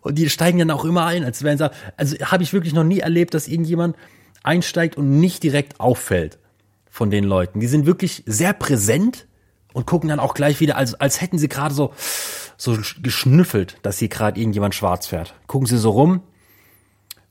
Und 0.08 0.14
die 0.14 0.30
steigen 0.30 0.58
dann 0.58 0.70
auch 0.70 0.86
immer 0.86 1.04
ein, 1.04 1.22
als 1.22 1.42
wären 1.42 1.58
sie, 1.58 1.70
also 1.98 2.16
habe 2.24 2.42
ich 2.42 2.54
wirklich 2.54 2.72
noch 2.72 2.82
nie 2.82 3.00
erlebt, 3.00 3.34
dass 3.34 3.46
irgendjemand 3.46 3.94
einsteigt 4.42 4.96
und 4.96 5.20
nicht 5.20 5.42
direkt 5.42 5.80
auffällt 5.80 6.38
von 6.88 7.10
den 7.10 7.24
Leuten. 7.24 7.60
Die 7.60 7.66
sind 7.66 7.84
wirklich 7.84 8.22
sehr 8.24 8.54
präsent 8.54 9.26
und 9.74 9.84
gucken 9.84 10.08
dann 10.08 10.18
auch 10.18 10.32
gleich 10.32 10.60
wieder, 10.60 10.78
als, 10.78 10.94
als 10.94 11.20
hätten 11.20 11.36
sie 11.36 11.48
gerade 11.48 11.74
so, 11.74 11.92
so 12.56 12.78
geschnüffelt, 13.02 13.76
dass 13.82 13.98
hier 13.98 14.08
gerade 14.08 14.40
irgendjemand 14.40 14.74
schwarz 14.74 15.06
fährt. 15.06 15.34
Gucken 15.46 15.66
sie 15.66 15.76
so 15.76 15.90
rum 15.90 16.22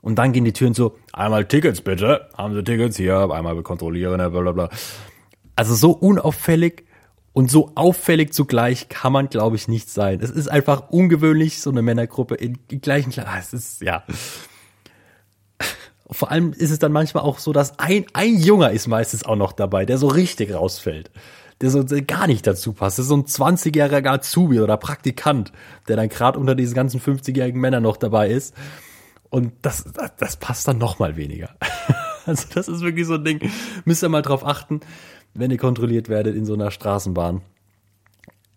und 0.01 0.19
dann 0.19 0.31
gehen 0.31 0.45
die 0.45 0.53
Türen 0.53 0.75
so, 0.75 0.95
einmal 1.13 1.45
Tickets 1.45 1.81
bitte, 1.81 2.29
haben 2.37 2.53
Sie 2.53 2.63
Tickets 2.63 2.95
hier, 2.95 3.31
einmal 3.31 3.59
kontrollieren, 3.63 4.17
bla 4.17 4.29
bla 4.29 4.51
bla. 4.51 4.69
Also 5.55 5.73
so 5.73 5.93
unauffällig 5.93 6.85
und 7.37 7.51
so 7.51 7.71
auffällig 7.75 8.33
zugleich 8.33 8.89
kann 8.89 9.13
man, 9.13 9.29
glaube 9.29 9.57
ich, 9.57 9.67
nicht 9.67 9.91
sein. 9.91 10.21
Es 10.23 10.31
ist 10.31 10.47
einfach 10.47 10.89
ungewöhnlich, 10.89 11.61
so 11.61 11.69
eine 11.69 11.83
Männergruppe 11.83 12.33
in, 12.33 12.57
gleichen 12.81 13.11
Kleidern. 13.11 13.33
Ah, 13.35 13.39
es 13.39 13.53
ist, 13.53 13.83
ja. 13.83 14.03
Vor 16.09 16.31
allem 16.31 16.51
ist 16.53 16.71
es 16.71 16.79
dann 16.79 16.91
manchmal 16.91 17.21
auch 17.21 17.37
so, 17.37 17.53
dass 17.53 17.77
ein, 17.77 18.07
ein 18.13 18.39
Junger 18.39 18.71
ist 18.71 18.87
meistens 18.87 19.23
auch 19.23 19.35
noch 19.35 19.51
dabei, 19.51 19.85
der 19.85 19.99
so 19.99 20.07
richtig 20.07 20.51
rausfällt. 20.51 21.11
Der 21.61 21.69
so 21.69 21.83
der 21.83 22.01
gar 22.01 22.25
nicht 22.25 22.47
dazu 22.47 22.73
passt. 22.73 22.97
Das 22.97 23.05
ist 23.05 23.09
so 23.09 23.17
ein 23.17 23.25
20-jähriger 23.25 24.09
Azubi 24.09 24.59
oder 24.59 24.77
Praktikant, 24.77 25.51
der 25.87 25.95
dann 25.95 26.09
gerade 26.09 26.39
unter 26.39 26.55
diesen 26.55 26.73
ganzen 26.73 26.99
50-jährigen 26.99 27.61
Männern 27.61 27.83
noch 27.83 27.97
dabei 27.97 28.31
ist. 28.31 28.55
Und 29.29 29.53
das, 29.61 29.83
das, 29.83 30.15
das 30.17 30.37
passt 30.37 30.67
dann 30.67 30.79
noch 30.79 30.97
mal 30.97 31.17
weniger. 31.17 31.51
Also 32.27 32.43
das 32.53 32.67
ist 32.67 32.81
wirklich 32.81 33.07
so 33.07 33.13
ein 33.13 33.23
Ding. 33.23 33.39
Müsst 33.85 34.03
ihr 34.03 34.09
mal 34.09 34.21
drauf 34.21 34.45
achten 34.45 34.81
wenn 35.37 35.51
ihr 35.51 35.57
kontrolliert 35.57 36.09
werdet 36.09 36.35
in 36.35 36.45
so 36.45 36.53
einer 36.53 36.71
Straßenbahn. 36.71 37.41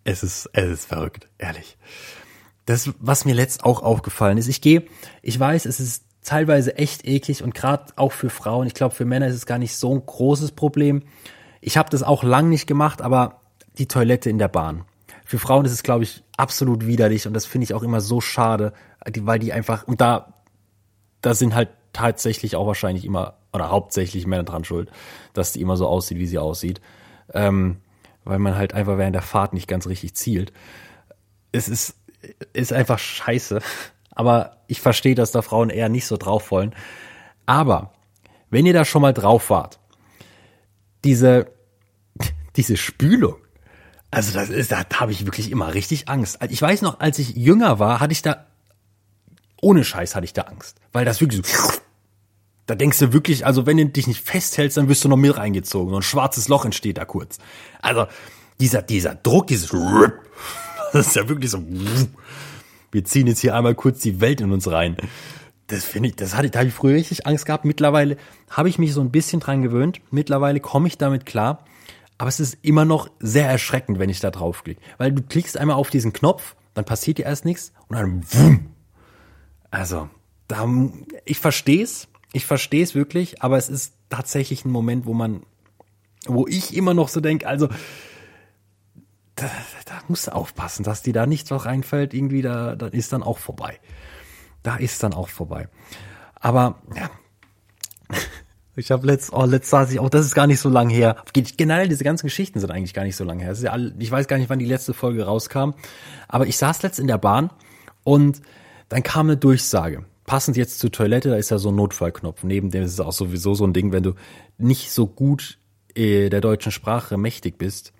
Es 0.03 0.23
ist, 0.23 0.49
es 0.53 0.71
ist 0.71 0.87
verrückt, 0.87 1.29
ehrlich. 1.39 1.77
Das, 2.65 2.91
was 2.99 3.25
mir 3.25 3.35
letzt 3.35 3.65
auch 3.65 3.83
aufgefallen 3.83 4.39
ist, 4.39 4.49
ich 4.49 4.61
gehe, 4.61 4.85
ich 5.23 5.39
weiß, 5.39 5.67
es 5.67 5.79
ist 5.79 6.05
teilweise 6.23 6.77
echt 6.77 7.07
eklig 7.07 7.43
und 7.43 7.55
gerade 7.55 7.93
auch 7.97 8.13
für 8.13 8.31
Frauen, 8.31 8.67
ich 8.67 8.75
glaube, 8.75 8.95
für 8.95 9.05
Männer 9.05 9.27
ist 9.27 9.35
es 9.35 9.47
gar 9.47 9.59
nicht 9.59 9.77
so 9.77 9.95
ein 9.95 10.05
großes 10.05 10.53
Problem. 10.53 11.03
Ich 11.61 11.77
habe 11.77 11.91
das 11.91 12.03
auch 12.03 12.23
lang 12.23 12.49
nicht 12.49 12.67
gemacht, 12.67 13.03
aber 13.03 13.41
die 13.79 13.89
Toilette 13.89 14.31
in 14.31 14.39
der 14.39 14.49
Bahn. 14.49 14.85
Für 15.25 15.39
Frauen 15.39 15.65
ist 15.65 15.73
es, 15.73 15.83
glaube 15.83 16.05
ich, 16.05 16.25
absolut 16.37 16.87
widerlich 16.87 17.27
und 17.27 17.35
das 17.35 17.47
finde 17.47 17.65
ich 17.65 17.75
auch 17.75 17.83
immer 17.83 18.01
so 18.01 18.21
schade, 18.21 18.73
weil 19.21 19.39
die 19.39 19.53
einfach, 19.53 19.87
und 19.87 20.01
da, 20.01 20.43
da 21.21 21.35
sind 21.35 21.55
halt 21.55 21.69
tatsächlich 21.93 22.57
auch 22.57 22.67
wahrscheinlich 22.67 23.05
immer 23.05 23.40
oder 23.53 23.71
hauptsächlich 23.71 24.27
Männer 24.27 24.45
dran 24.45 24.65
schuld, 24.65 24.91
dass 25.33 25.53
die 25.53 25.61
immer 25.61 25.77
so 25.77 25.87
aussieht, 25.87 26.19
wie 26.19 26.27
sie 26.27 26.39
aussieht. 26.39 26.81
Ähm, 27.33 27.79
weil 28.25 28.39
man 28.39 28.57
halt 28.57 28.75
einfach 28.75 28.99
während 28.99 29.15
der 29.15 29.23
Fahrt 29.23 29.55
nicht 29.55 29.69
ganz 29.69 29.87
richtig 29.87 30.15
zielt. 30.15 30.53
Es 31.53 31.69
ist, 31.69 31.97
ist 32.53 32.73
einfach 32.73 32.99
scheiße. 32.99 33.61
Aber 34.11 34.59
ich 34.67 34.81
verstehe, 34.81 35.15
dass 35.15 35.33
da 35.33 35.43
Frauen 35.43 35.71
eher 35.71 35.89
nicht 35.89 36.07
so 36.07 36.17
drauf 36.17 36.51
wollen. 36.51 36.75
Aber 37.47 37.93
wenn 38.51 38.67
ihr 38.67 38.73
da 38.73 38.85
schon 38.85 39.03
mal 39.03 39.15
drauf 39.15 39.51
wart, 39.51 39.79
diese, 41.05 41.51
diese 42.57 42.77
Spülung, 42.77 43.37
Also 44.11 44.33
das 44.33 44.51
ist, 44.51 44.73
da 44.73 44.85
habe 44.95 45.13
ich 45.13 45.25
wirklich 45.25 45.51
immer 45.51 45.73
richtig 45.75 46.09
Angst. 46.09 46.39
Ich 46.49 46.61
weiß 46.61 46.83
noch, 46.83 47.01
als 47.01 47.19
ich 47.19 47.31
jünger 47.37 47.79
war, 47.79 48.01
hatte 48.01 48.13
ich 48.13 48.23
da, 48.23 48.47
ohne 49.63 49.85
Scheiß 49.85 50.15
hatte 50.15 50.25
ich 50.25 50.33
da 50.33 50.43
Angst. 50.43 50.79
Weil 50.93 51.05
das 51.05 51.21
wirklich 51.21 51.47
so, 51.47 51.73
da 52.71 52.77
denkst 52.77 53.01
du 53.01 53.13
wirklich, 53.13 53.45
also 53.45 53.67
wenn 53.67 53.79
du 53.79 53.87
dich 53.87 54.07
nicht 54.07 54.21
festhältst, 54.21 54.77
dann 54.77 54.89
wirst 54.89 55.05
du 55.05 55.09
noch 55.09 55.17
mit 55.17 55.37
reingezogen. 55.37 55.91
So 55.91 55.97
ein 55.97 56.03
schwarzes 56.03 56.47
Loch 56.47 56.65
entsteht 56.65 56.99
da 56.99 57.05
kurz. 57.05 57.39
Also 57.83 58.07
dieser, 58.61 58.81
dieser 58.81 59.17
Druck, 59.17 59.49
dieses, 59.49 59.71
das 60.93 61.09
ist 61.09 61.17
ja 61.17 61.29
wirklich 61.29 61.51
so, 61.51 61.61
wir 62.93 63.05
ziehen 63.05 63.27
jetzt 63.27 63.41
hier 63.41 63.57
einmal 63.57 63.75
kurz 63.75 63.99
die 63.99 64.21
Welt 64.21 64.41
in 64.41 64.53
uns 64.53 64.71
rein. 64.71 64.97
Das 65.67 65.85
finde 65.85 66.11
ich, 66.11 66.17
das 66.17 66.37
hatte, 66.37 66.49
da 66.49 66.61
habe 66.61 66.69
ich 66.69 66.75
früher 66.75 66.95
richtig 66.95 67.27
Angst 67.27 67.45
gehabt. 67.45 67.65
Mittlerweile 67.65 68.17
habe 68.49 68.69
ich 68.69 68.79
mich 68.79 68.93
so 68.93 69.01
ein 69.01 69.11
bisschen 69.11 69.41
dran 69.41 69.63
gewöhnt. 69.63 70.01
Mittlerweile 70.13 70.61
komme 70.61 70.87
ich 70.87 70.97
damit 70.97 71.27
klar. 71.27 71.65
Aber 72.19 72.29
es 72.29 72.39
ist 72.39 72.59
immer 72.63 72.85
noch 72.85 73.11
sehr 73.19 73.49
erschreckend, 73.49 73.99
wenn 73.99 74.11
ich 74.11 74.21
da 74.21 74.31
drauf 74.31 74.63
klicke. 74.63 74.81
Weil 74.97 75.11
du 75.11 75.23
klickst 75.23 75.57
einmal 75.57 75.77
auf 75.77 75.91
diesen 75.91 76.13
Knopf, 76.13 76.55
dann 76.75 76.85
passiert 76.85 77.19
dir 77.19 77.25
erst 77.25 77.45
nichts 77.45 77.73
und 77.89 77.97
dann 77.97 78.23
wumm. 78.33 78.67
Also, 79.73 80.09
da, 80.47 80.69
ich 81.25 81.39
verstehe 81.39 81.83
es, 81.83 82.09
ich 82.33 82.47
verstehe 82.47 82.83
es 82.83 82.95
wirklich, 82.95 83.43
aber 83.43 83.57
es 83.59 83.69
ist 83.69 83.95
tatsächlich 84.09 84.65
ein 84.65 84.71
Moment, 84.71 85.07
wo 85.07 85.15
man, 85.15 85.43
wo 86.27 86.47
ich 86.47 86.77
immer 86.77 86.95
noch 86.95 87.09
so 87.09 87.21
denke, 87.21 87.47
also, 87.47 87.69
da, 89.35 89.51
da 89.87 90.01
musst 90.09 90.27
du 90.27 90.35
aufpassen, 90.35 90.85
dass 90.85 91.03
dir 91.03 91.13
da 91.13 91.27
nichts 91.27 91.51
was 91.51 91.65
reinfällt, 91.65 92.15
irgendwie, 92.15 92.43
da, 92.43 92.77
da 92.77 92.87
ist 92.87 93.13
dann 93.13 93.23
auch 93.23 93.39
vorbei. 93.39 93.79
Da 94.63 94.77
ist 94.77 95.03
dann 95.03 95.15
auch 95.15 95.29
vorbei. 95.29 95.69
Aber, 96.35 96.81
ja, 96.95 97.11
ich 98.77 98.91
habe 98.91 99.07
letzt, 99.07 99.33
oh, 99.33 99.45
letzt 99.45 99.71
saß 99.71 99.91
ich 99.91 99.99
auch, 99.99 100.11
das 100.11 100.27
ist 100.27 100.35
gar 100.35 100.47
nicht 100.47 100.61
so 100.61 100.69
lang 100.69 100.89
her. 100.89 101.17
Generell, 101.33 101.89
diese 101.89 102.05
ganzen 102.05 102.27
Geschichten 102.27 102.61
sind 102.61 102.71
eigentlich 102.71 102.95
gar 102.95 103.05
nicht 103.05 103.17
so 103.17 103.25
lang 103.25 103.41
her. 103.41 103.53
Ja 103.55 103.73
all, 103.73 103.95
ich 103.99 104.11
weiß 104.11 104.29
gar 104.29 104.39
nicht, 104.39 104.51
wann 104.51 104.59
die 104.59 104.67
letzte 104.67 104.95
Folge 104.95 105.25
rauskam. 105.25 105.71
Aber 106.29 106.47
ich 106.47 106.59
saß 106.59 106.83
letzt 106.83 106.99
in 106.99 107.07
der 107.07 107.19
Bahn 107.19 107.51
und 108.05 108.43
dann 108.89 109.03
kam 109.03 109.27
eine 109.27 109.37
Durchsage. 109.37 110.05
Passend 110.31 110.57
jetzt 110.57 110.79
zur 110.79 110.93
Toilette, 110.93 111.31
da 111.31 111.35
ist 111.35 111.51
ja 111.51 111.59
so 111.59 111.71
ein 111.71 111.75
Notfallknopf. 111.75 112.45
Neben 112.45 112.71
dem 112.71 112.85
ist 112.85 112.93
es 112.93 113.01
auch 113.01 113.13
sowieso 113.13 113.55
so 113.55 113.65
ein 113.65 113.73
Ding, 113.73 113.91
wenn 113.91 114.05
du 114.05 114.15
nicht 114.59 114.93
so 114.93 115.09
gut 115.09 115.59
äh, 115.97 116.29
der 116.29 116.41
deutschen 116.41 116.71
Sprache 116.71 117.19
mächtig 117.19 117.59
bist, 117.59 117.93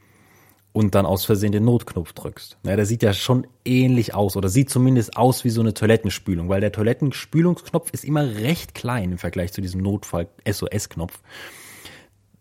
und 0.73 0.95
dann 0.95 1.07
aus 1.07 1.25
Versehen 1.25 1.51
den 1.51 1.65
Notknopf 1.65 2.13
drückst. 2.13 2.59
Ja, 2.63 2.77
der 2.77 2.87
sieht 2.87 3.03
ja 3.03 3.13
schon 3.13 3.47
ähnlich 3.65 4.15
aus 4.15 4.37
oder 4.37 4.49
sieht 4.49 4.71
zumindest 4.71 5.17
aus 5.17 5.43
wie 5.43 5.51
so 5.51 5.61
eine 5.61 5.75
Toilettenspülung, 5.75 6.49
weil 6.49 6.61
der 6.61 6.71
Toilettenspülungsknopf 6.71 7.91
ist 7.91 8.05
immer 8.05 8.37
recht 8.37 8.77
klein 8.77 9.11
im 9.11 9.19
Vergleich 9.19 9.53
zu 9.53 9.61
diesem 9.61 9.81
Notfall-SOS-Knopf. 9.83 11.21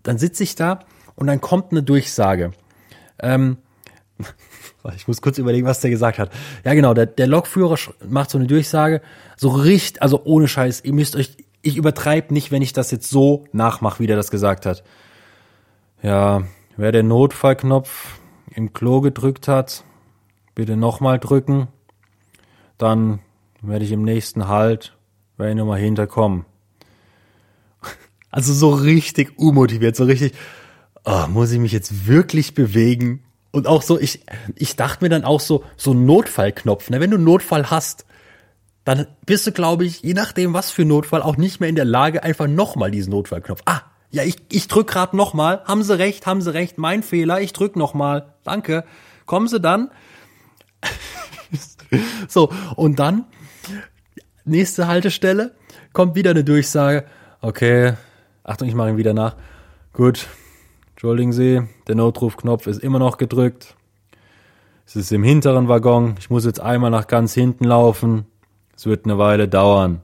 Dann 0.03 0.19
sitze 0.19 0.43
ich 0.43 0.53
da 0.53 0.81
und 1.15 1.25
dann 1.25 1.41
kommt 1.41 1.71
eine 1.71 1.81
Durchsage. 1.81 2.51
Ähm, 3.17 3.57
ich 4.95 5.07
muss 5.07 5.21
kurz 5.21 5.37
überlegen, 5.37 5.67
was 5.67 5.79
der 5.79 5.89
gesagt 5.89 6.19
hat. 6.19 6.31
Ja, 6.63 6.73
genau, 6.73 6.93
der, 6.93 7.05
der 7.05 7.27
Lokführer 7.27 7.77
macht 8.07 8.29
so 8.29 8.37
eine 8.37 8.47
Durchsage, 8.47 9.01
so 9.37 9.49
richtig, 9.49 10.01
also 10.01 10.21
ohne 10.23 10.47
Scheiß, 10.47 10.83
ihr 10.83 10.93
müsst 10.93 11.15
euch, 11.15 11.37
ich 11.61 11.77
übertreibe 11.77 12.33
nicht, 12.33 12.51
wenn 12.51 12.61
ich 12.61 12.73
das 12.73 12.91
jetzt 12.91 13.09
so 13.09 13.45
nachmache, 13.51 13.99
wie 13.99 14.07
der 14.07 14.15
das 14.15 14.31
gesagt 14.31 14.65
hat. 14.65 14.83
Ja, 16.01 16.43
wer 16.77 16.91
den 16.91 17.07
Notfallknopf 17.07 18.19
im 18.55 18.73
Klo 18.73 19.01
gedrückt 19.01 19.47
hat, 19.47 19.83
bitte 20.55 20.77
nochmal 20.77 21.19
drücken. 21.19 21.67
Dann 22.77 23.19
werde 23.61 23.83
ich 23.83 23.91
im 23.91 24.03
nächsten 24.03 24.47
Halt, 24.47 24.95
werde 25.37 25.51
ich 25.51 25.57
nochmal 25.57 25.79
hinterkommen. 25.79 26.45
Also 28.31 28.53
so 28.53 28.69
richtig 28.69 29.39
unmotiviert, 29.39 29.95
so 29.95 30.03
richtig, 30.03 30.33
oh, 31.03 31.25
muss 31.29 31.51
ich 31.51 31.57
mich 31.57 31.71
jetzt 31.71 32.05
wirklich 32.05 32.53
bewegen? 32.53 33.23
Und 33.51 33.67
auch 33.67 33.81
so, 33.81 33.99
ich, 33.99 34.21
ich 34.55 34.75
dachte 34.75 35.03
mir 35.03 35.09
dann 35.09 35.23
auch 35.23 35.39
so, 35.39 35.63
so 35.75 35.93
Notfallknopf, 35.93 36.89
ne? 36.89 36.99
wenn 36.99 37.11
du 37.11 37.17
Notfall 37.17 37.71
hast, 37.71 38.05
dann 38.85 39.07
bist 39.25 39.47
du, 39.47 39.51
glaube 39.51 39.85
ich, 39.85 40.01
je 40.01 40.13
nachdem, 40.13 40.53
was 40.53 40.71
für 40.71 40.85
Notfall, 40.85 41.21
auch 41.21 41.37
nicht 41.37 41.59
mehr 41.59 41.69
in 41.69 41.75
der 41.75 41.85
Lage, 41.85 42.23
einfach 42.23 42.47
nochmal 42.47 42.91
diesen 42.91 43.11
Notfallknopf. 43.11 43.61
Ah, 43.65 43.81
ja, 44.11 44.23
ich, 44.23 44.37
ich 44.51 44.67
drück 44.67 44.87
grad 44.87 45.13
nochmal. 45.13 45.63
Haben 45.65 45.83
Sie 45.83 45.97
recht, 45.97 46.25
haben 46.25 46.41
Sie 46.41 46.53
recht. 46.53 46.77
Mein 46.77 47.03
Fehler. 47.03 47.41
Ich 47.41 47.53
drück 47.53 47.75
nochmal. 47.75 48.33
Danke. 48.43 48.83
Kommen 49.25 49.47
Sie 49.47 49.59
dann. 49.59 49.91
so, 52.27 52.49
und 52.75 52.97
dann, 52.97 53.25
nächste 54.45 54.87
Haltestelle, 54.87 55.55
kommt 55.93 56.15
wieder 56.15 56.31
eine 56.31 56.43
Durchsage. 56.43 57.05
Okay, 57.41 57.93
Achtung, 58.43 58.67
ich 58.67 58.73
mache 58.73 58.89
ihn 58.89 58.97
wieder 58.97 59.13
nach. 59.13 59.35
Gut, 59.93 60.27
entschuldigen 60.99 61.31
Sie, 61.31 61.61
der 61.87 61.95
Notrufknopf 61.95 62.67
ist 62.67 62.83
immer 62.83 62.99
noch 62.99 63.15
gedrückt. 63.15 63.77
Es 64.85 64.97
ist 64.97 65.13
im 65.13 65.23
hinteren 65.23 65.69
Waggon. 65.69 66.15
Ich 66.19 66.29
muss 66.29 66.43
jetzt 66.43 66.59
einmal 66.59 66.91
nach 66.91 67.07
ganz 67.07 67.33
hinten 67.33 67.63
laufen. 67.63 68.25
Es 68.75 68.85
wird 68.85 69.05
eine 69.05 69.17
Weile 69.17 69.47
dauern. 69.47 70.01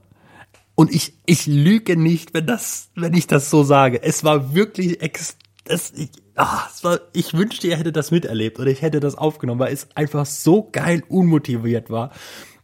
Und 0.74 0.90
ich, 0.94 1.12
ich 1.26 1.46
lüge 1.46 1.98
nicht, 1.98 2.32
wenn 2.32 2.46
das, 2.46 2.88
wenn 2.94 3.12
ich 3.12 3.26
das 3.26 3.50
so 3.50 3.62
sage. 3.62 4.02
Es 4.02 4.24
war 4.24 4.54
wirklich 4.54 5.02
ex, 5.02 5.36
es, 5.66 5.92
ich, 5.92 6.08
ach, 6.34 6.70
es 6.74 6.82
war, 6.82 6.98
ich 7.12 7.34
wünschte, 7.34 7.66
ihr 7.66 7.76
hättet 7.76 7.94
das 7.94 8.10
miterlebt 8.10 8.58
oder 8.58 8.70
ich 8.70 8.80
hätte 8.80 8.98
das 8.98 9.16
aufgenommen, 9.16 9.60
weil 9.60 9.74
es 9.74 9.88
einfach 9.96 10.24
so 10.24 10.66
geil 10.72 11.02
unmotiviert 11.10 11.90
war. 11.90 12.10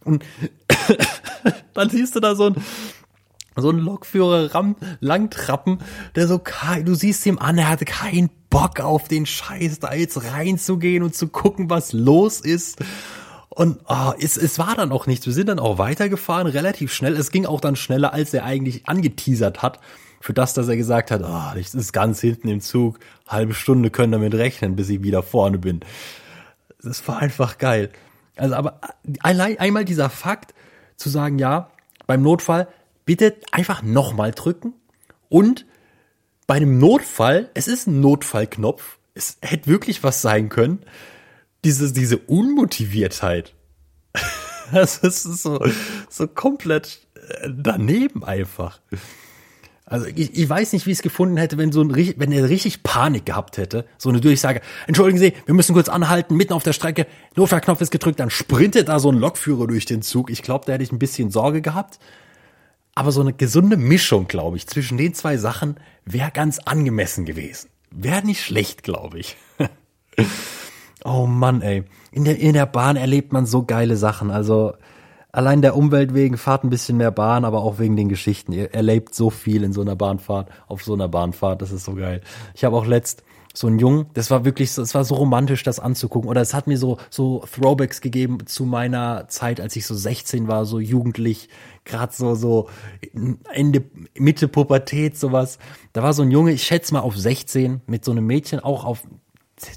Und 0.05 0.25
dann 1.75 1.91
siehst 1.91 2.17
du 2.17 2.21
da 2.21 2.35
so 2.35 2.47
ein, 2.47 2.55
so 3.57 3.71
ein 3.71 3.79
Lokführer 3.79 4.55
Ram, 4.55 4.77
Langtrappen, 5.01 5.79
der 6.15 6.27
so, 6.27 6.41
du 6.85 6.95
siehst 6.95 7.27
ihm 7.27 7.39
an, 7.39 7.59
er 7.59 7.69
hatte 7.69 7.85
keinen 7.85 8.31
Bock 8.51 8.81
auf 8.81 9.09
den 9.09 9.27
Scheiß, 9.27 9.81
da 9.81 9.95
jetzt 9.95 10.23
reinzugehen 10.25 11.03
und 11.03 11.15
zu 11.15 11.29
gucken, 11.29 11.71
was 11.71 11.93
los 11.93 12.41
ist. 12.41 12.79
Und 13.49 13.81
oh, 13.87 14.13
es, 14.19 14.39
es 14.39 14.59
war 14.59 14.75
dann 14.75 14.93
auch 14.93 15.07
nichts. 15.07 15.27
Wir 15.27 15.33
sind 15.35 15.49
dann 15.49 15.59
auch 15.59 15.79
weitergefahren, 15.79 16.47
relativ 16.47 16.93
schnell. 16.93 17.17
Es 17.17 17.31
ging 17.31 17.45
auch 17.45 17.61
dann 17.61 17.77
schneller, 17.77 18.15
als 18.15 18.33
er 18.33 18.45
eigentlich 18.45 18.89
angeteasert 18.89 19.61
hat. 19.61 19.79
Für 20.21 20.33
das, 20.33 20.55
dass 20.55 20.69
er 20.69 20.77
gesagt 20.77 21.11
hat, 21.11 21.23
oh, 21.23 21.59
ich 21.59 21.75
ist 21.75 21.93
ganz 21.93 22.21
hinten 22.21 22.49
im 22.49 22.61
Zug, 22.61 22.99
halbe 23.27 23.55
Stunde 23.55 23.91
können 23.91 24.13
damit 24.13 24.35
rechnen, 24.35 24.77
bis 24.77 24.89
ich 24.89 25.03
wieder 25.03 25.23
vorne 25.23 25.59
bin. 25.59 25.81
Das 26.83 27.07
war 27.09 27.19
einfach 27.19 27.59
geil. 27.59 27.91
Also, 28.37 28.55
aber 28.55 28.81
allein 29.21 29.59
einmal 29.59 29.85
dieser 29.85 30.09
Fakt 30.09 30.55
zu 30.97 31.11
sagen, 31.11 31.39
ja, 31.39 31.71
beim 32.07 32.23
Notfall 32.23 32.69
bitte 33.17 33.37
einfach 33.51 33.83
nochmal 33.83 34.33
drücken 34.33 34.75
und 35.29 35.67
bei 36.47 36.55
einem 36.55 36.79
Notfall, 36.79 37.51
es 37.55 37.69
ist 37.69 37.87
ein 37.87 38.01
Notfallknopf, 38.01 38.99
es 39.15 39.37
hätte 39.41 39.69
wirklich 39.69 40.03
was 40.03 40.23
sein 40.23 40.49
können 40.49 40.85
diese, 41.65 41.93
diese 41.93 42.19
Unmotiviertheit. 42.19 43.55
das 44.73 44.99
ist 44.99 45.23
so, 45.23 45.65
so 46.09 46.27
komplett 46.27 47.07
äh, 47.15 47.49
daneben 47.51 48.25
einfach. 48.25 48.81
Also 49.85 50.07
ich, 50.07 50.35
ich 50.37 50.49
weiß 50.49 50.73
nicht, 50.73 50.87
wie 50.87 50.91
ich 50.91 50.99
es 50.99 51.03
gefunden 51.03 51.37
hätte, 51.37 51.59
wenn 51.59 51.73
so 51.73 51.83
ein 51.83 51.95
wenn 51.95 52.33
er 52.33 52.49
richtig 52.49 52.83
Panik 52.83 53.27
gehabt 53.27 53.59
hätte, 53.59 53.85
so 53.99 54.09
eine 54.09 54.21
Durchsage. 54.21 54.61
Entschuldigen 54.87 55.19
Sie, 55.19 55.35
wir 55.45 55.55
müssen 55.55 55.75
kurz 55.75 55.89
anhalten, 55.89 56.37
mitten 56.37 56.55
auf 56.55 56.63
der 56.63 56.73
Strecke, 56.73 57.07
Notfallknopf 57.37 57.81
ist 57.81 57.91
gedrückt, 57.91 58.19
dann 58.21 58.31
sprintet 58.31 58.89
da 58.89 58.99
so 58.99 59.11
ein 59.11 59.19
Lokführer 59.19 59.67
durch 59.67 59.85
den 59.85 60.03
Zug. 60.03 60.31
Ich 60.31 60.43
glaube, 60.43 60.65
da 60.67 60.73
hätte 60.73 60.85
ich 60.85 60.93
ein 60.93 60.99
bisschen 60.99 61.31
Sorge 61.31 61.61
gehabt. 61.61 61.99
Aber 62.95 63.11
so 63.11 63.21
eine 63.21 63.33
gesunde 63.33 63.77
Mischung, 63.77 64.29
glaube 64.29 64.57
ich, 64.57 64.67
zwischen 64.67 64.99
den 64.99 65.15
zwei 65.15 65.37
Sachen 65.39 65.77
wäre 66.05 66.31
ganz 66.31 66.59
angemessen 66.59 67.25
gewesen. 67.25 67.71
Wäre 67.91 68.25
nicht 68.25 68.43
schlecht, 68.43 68.83
glaube 68.83 69.19
ich. 69.19 69.37
Oh 71.05 71.27
Mann, 71.27 71.63
ey. 71.63 71.85
In 72.13 72.25
der, 72.25 72.39
in 72.39 72.53
der 72.53 72.67
Bahn 72.67 72.97
erlebt 72.97 73.33
man 73.33 73.47
so 73.47 73.65
geile 73.65 73.97
Sachen. 73.97 74.31
Also 74.31 74.75
allein 75.33 75.63
der 75.63 75.77
Umwelt 75.77 76.15
wegen 76.15 76.37
fahrt 76.37 76.65
ein 76.65 76.71
bisschen 76.71 76.97
mehr 76.97 77.11
Bahn, 77.11 77.45
aber 77.45 77.63
auch 77.63 77.79
wegen 77.79 77.97
den 77.97 78.09
Geschichten. 78.09 78.53
Ihr 78.53 78.73
erlebt 78.73 79.15
so 79.15 79.31
viel 79.31 79.65
in 79.65 79.73
so 79.73 79.81
einer 79.81 79.97
Bahnfahrt, 79.97 80.51
auf 80.69 80.85
so 80.85 80.95
einer 80.95 81.09
Bahnfahrt. 81.09 81.61
Das 81.61 81.73
ist 81.73 81.85
so 81.85 81.95
geil. 81.95 82.21
Ich 82.55 82.65
habe 82.65 82.77
auch 82.77 82.87
letzt 82.87 83.25
so 83.55 83.67
einen 83.67 83.79
Jungen, 83.79 84.07
das 84.15 84.31
war 84.31 84.45
wirklich, 84.45 84.77
es 84.77 84.95
war 84.95 85.05
so 85.05 85.15
romantisch, 85.15 85.63
das 85.63 85.79
anzugucken. 85.79 86.29
Oder 86.29 86.41
es 86.41 86.55
hat 86.55 86.67
mir 86.67 86.79
so, 86.79 86.99
so 87.11 87.45
Throwbacks 87.53 88.01
gegeben 88.01 88.47
zu 88.47 88.65
meiner 88.65 89.29
Zeit, 89.29 89.61
als 89.61 89.77
ich 89.77 89.87
so 89.87 89.95
16 89.95 90.49
war, 90.49 90.65
so 90.65 90.79
jugendlich, 90.79 91.49
gerade 91.85 92.13
so, 92.15 92.35
so 92.35 92.69
Ende, 93.53 93.85
Mitte 94.17 94.49
Pubertät, 94.49 95.19
sowas. 95.19 95.59
Da 95.93 96.03
war 96.03 96.13
so 96.13 96.23
ein 96.23 96.31
Junge, 96.31 96.53
ich 96.53 96.63
schätze 96.63 96.95
mal 96.95 97.01
auf 97.01 97.17
16, 97.17 97.83
mit 97.87 98.05
so 98.05 98.13
einem 98.13 98.27
Mädchen, 98.27 98.61
auch 98.61 98.85
auf 98.85 99.03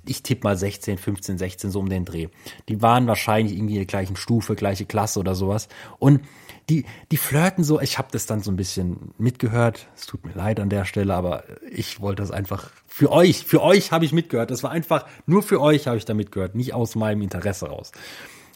ich 0.08 0.24
tippe 0.24 0.44
mal 0.44 0.58
16, 0.58 0.98
15, 0.98 1.38
16 1.38 1.72
so 1.72 1.80
um 1.80 1.89
den 1.89 2.06
Dreh. 2.06 2.27
Die 2.70 2.82
waren 2.82 3.08
wahrscheinlich 3.08 3.56
irgendwie 3.56 3.75
in 3.75 3.80
der 3.80 3.86
gleichen 3.86 4.15
Stufe, 4.15 4.56
gleiche 4.56 4.86
Klasse 4.86 5.20
oder 5.20 5.36
sowas. 5.36 5.68
Und 6.00 6.22
die, 6.70 6.86
die 7.12 7.18
flirten 7.18 7.63
so, 7.63 7.80
ich 7.80 7.98
habe 7.98 8.08
das 8.12 8.25
dann 8.25 8.42
so 8.42 8.51
ein 8.51 8.56
bisschen 8.56 9.13
mitgehört. 9.18 9.88
Es 9.96 10.06
tut 10.06 10.25
mir 10.25 10.34
leid 10.34 10.60
an 10.60 10.70
der 10.70 10.86
Stelle, 10.86 11.13
aber 11.13 11.44
ich 11.70 12.01
wollte 12.01 12.24
das 12.24 12.32
einfach 12.32 12.72
für 12.88 13.12
euch, 13.12 13.46
für 13.46 13.62
euch 13.62 13.92
habe 13.92 14.06
ich 14.06 14.13
mitgehört. 14.13 14.51
Das 14.51 14.63
war 14.63 14.72
einfach, 14.72 15.06
nur 15.25 15.44
für 15.44 15.62
euch 15.62 15.88
habe 15.88 15.98
ich 15.98 16.06
da 16.06 16.13
mitgehört, 16.13 16.56
nicht 16.56 16.74
aus 16.74 16.96
meinem 16.96 17.22
Interesse 17.22 17.68
raus. 17.68 17.92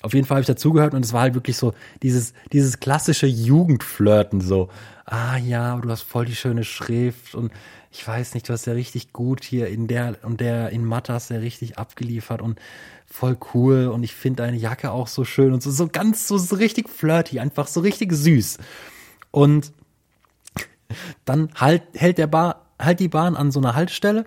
Auf 0.01 0.13
jeden 0.13 0.25
Fall 0.25 0.35
habe 0.35 0.41
ich 0.41 0.47
dazugehört 0.47 0.93
und 0.93 1.03
es 1.03 1.11
war 1.11 1.21
halt 1.21 1.33
wirklich 1.33 1.57
so 1.57 1.73
dieses, 2.01 2.33
dieses 2.53 2.79
klassische 2.79 3.27
Jugendflirten 3.27 4.39
so. 4.39 4.69
Ah 5.05 5.37
ja, 5.37 5.77
du 5.77 5.89
hast 5.89 6.03
voll 6.03 6.25
die 6.25 6.35
schöne 6.35 6.63
Schrift 6.63 7.35
und 7.35 7.51
ich 7.91 8.07
weiß 8.07 8.33
nicht, 8.33 8.47
du 8.47 8.53
hast 8.53 8.65
ja 8.65 8.73
richtig 8.73 9.13
gut 9.13 9.43
hier 9.43 9.67
in 9.67 9.87
der 9.87 10.17
und 10.23 10.41
der 10.41 10.69
in 10.69 10.85
Mathe 10.85 11.17
ja 11.29 11.37
richtig 11.37 11.77
abgeliefert 11.77 12.41
und 12.41 12.59
voll 13.05 13.37
cool 13.53 13.87
und 13.87 14.03
ich 14.03 14.13
finde 14.13 14.43
deine 14.43 14.57
Jacke 14.57 14.91
auch 14.91 15.07
so 15.07 15.25
schön 15.25 15.53
und 15.53 15.63
so, 15.63 15.71
so 15.71 15.87
ganz 15.87 16.27
so, 16.27 16.37
so 16.37 16.55
richtig 16.55 16.87
flirty, 16.87 17.39
einfach 17.39 17.67
so 17.67 17.79
richtig 17.79 18.13
süß. 18.13 18.59
Und 19.31 19.73
dann 21.25 21.49
halt, 21.55 21.83
hält 21.95 22.17
der 22.17 22.27
Bar, 22.27 22.67
halt 22.79 22.99
die 22.99 23.07
Bahn 23.07 23.35
an 23.35 23.51
so 23.51 23.59
einer 23.59 23.75
Haltestelle 23.75 24.25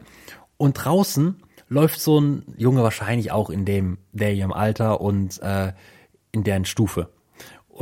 und 0.57 0.75
draußen 0.75 1.43
läuft 1.69 2.01
so 2.01 2.21
ein 2.21 2.45
Junge 2.57 2.83
wahrscheinlich 2.83 3.31
auch 3.31 3.49
in 3.49 3.65
dem, 3.65 3.99
der 4.13 4.35
ihrem 4.35 4.53
Alter 4.53 5.01
und 5.01 5.41
äh, 5.41 5.73
in 6.33 6.45
deren 6.45 6.65
Stufe 6.65 7.09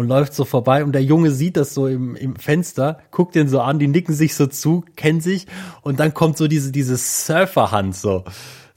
und 0.01 0.09
läuft 0.09 0.33
so 0.33 0.47
vorbei 0.47 0.83
und 0.83 0.93
der 0.93 1.03
Junge 1.03 1.31
sieht 1.31 1.59
das 1.59 1.75
so 1.75 1.87
im, 1.87 2.17
im 2.17 2.35
Fenster, 2.35 3.01
guckt 3.11 3.35
den 3.35 3.51
so 3.51 3.61
an, 3.61 3.79
die 3.79 3.87
nicken 3.87 4.15
sich 4.15 4.35
so 4.35 4.47
zu, 4.47 4.83
kennen 4.97 5.21
sich 5.21 5.47
und 5.83 6.01
dann 6.01 6.15
kommt 6.15 6.39
so 6.39 6.49
diese, 6.49 6.73
diese 6.73 6.97
Surferhand 6.97 7.95
so 7.95 8.25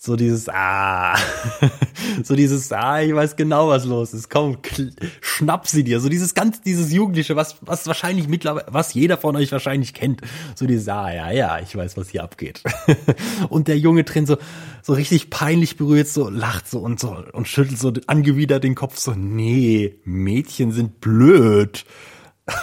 so 0.06 0.18
dieses 0.18 0.50
ah, 0.50 1.16
so 2.24 2.36
dieses 2.36 2.70
ah, 2.74 3.02
ich 3.02 3.16
weiß 3.16 3.38
genau, 3.38 3.70
was 3.70 3.86
los 3.86 4.14
ist. 4.14 4.30
Komm, 4.30 4.58
schnapp 5.22 5.66
sie 5.66 5.86
dir. 5.86 6.02
So 6.02 6.10
dieses 6.10 6.34
ganz 6.34 6.62
dieses 6.62 6.92
Jugendliche, 6.92 7.38
was 7.38 7.56
was 7.62 7.88
wahrscheinlich 7.88 8.28
mittlerweile, 8.28 8.66
was 8.70 8.94
jeder 8.94 9.16
von 9.16 9.38
euch 9.38 9.54
wahrscheinlich 9.54 9.94
kennt. 9.94 10.20
So 10.56 10.68
dieses 10.68 10.90
ah, 10.90 11.10
ja, 11.10 11.32
ja, 11.32 11.60
ich 11.60 11.74
weiß, 11.74 11.96
was 11.96 12.10
hier 12.10 12.22
abgeht. 12.22 12.62
und 13.50 13.70
der 13.70 13.80
Junge 13.80 14.04
drin 14.04 14.26
so 14.26 14.36
so 14.82 14.92
richtig 14.92 15.30
peinlich 15.30 15.78
berührt, 15.78 16.10
so 16.10 16.28
lacht 16.28 16.70
so 16.70 16.80
und 16.80 17.00
so 17.00 17.24
und 17.32 17.48
schüttelt 17.48 17.80
so 17.80 17.94
angewidert 18.08 18.66
den 18.66 18.76
Kopf 18.76 18.98
so 18.98 19.14
nee, 19.14 19.96
Mädchen 20.04 20.74
sind 20.74 21.00
blöd. 21.00 21.86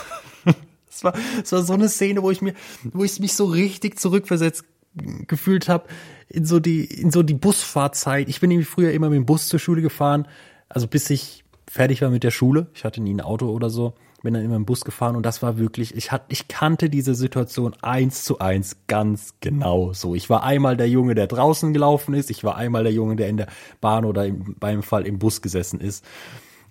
Es 0.93 1.05
war, 1.05 1.15
es 1.43 1.51
war 1.51 1.63
so 1.63 1.73
eine 1.73 1.89
Szene, 1.89 2.23
wo 2.23 2.31
ich 2.31 2.43
mir, 2.43 2.53
wo 2.93 3.05
ich 3.05 3.21
mich 3.21 3.33
so 3.33 3.47
richtig 3.47 3.99
zurückversetzt 3.99 4.65
gefühlt 4.95 5.69
habe 5.69 5.89
in 6.29 6.45
so 6.45 6.61
die 6.61 6.85
in 6.85 7.11
so 7.11 7.23
die 7.23 7.35
Busfahrzeit. 7.35 8.29
Ich 8.29 8.41
bin 8.41 8.49
nämlich 8.49 8.69
früher 8.69 8.93
immer 8.93 9.09
mit 9.09 9.17
dem 9.17 9.27
Bus 9.27 9.49
zur 9.49 9.61
Schule 9.61 9.83
gefahren, 9.83 10.27
also 10.69 10.87
bis 10.87 11.11
ich 11.11 11.45
fertig 11.69 12.03
war 12.03 12.11
mit 12.11 12.25
der 12.25 12.31
Schule. 12.31 12.67
Ich 12.75 12.85
hatte 12.85 13.01
nie 13.01 13.15
ein 13.15 13.21
Auto 13.21 13.49
oder 13.51 13.71
so, 13.71 13.95
bin 14.23 14.35
dann 14.35 14.45
immer 14.45 14.57
im 14.57 14.67
Bus 14.67 14.85
gefahren 14.85 15.15
und 15.15 15.25
das 15.25 15.43
war 15.43 15.59
wirklich, 15.59 15.95
ich 15.95 16.11
hatte 16.11 16.27
ich 16.29 16.49
kannte 16.49 16.91
diese 16.91 17.15
Situation 17.15 17.75
eins 17.83 18.25
zu 18.25 18.41
eins 18.41 18.77
ganz 18.89 19.35
genau 19.41 19.93
so. 19.93 20.15
Ich 20.15 20.29
war 20.29 20.43
einmal 20.43 20.77
der 20.77 20.89
Junge, 20.89 21.15
der 21.15 21.29
draußen 21.29 21.73
gelaufen 21.73 22.15
ist, 22.15 22.31
ich 22.31 22.43
war 22.43 22.57
einmal 22.57 22.83
der 22.83 22.93
Junge, 22.93 23.17
der 23.17 23.29
in 23.29 23.37
der 23.37 23.47
Bahn 23.81 24.05
oder 24.05 24.27
im, 24.27 24.57
beim 24.59 24.83
Fall 24.83 25.07
im 25.07 25.19
Bus 25.19 25.43
gesessen 25.43 25.81
ist. 25.81 26.05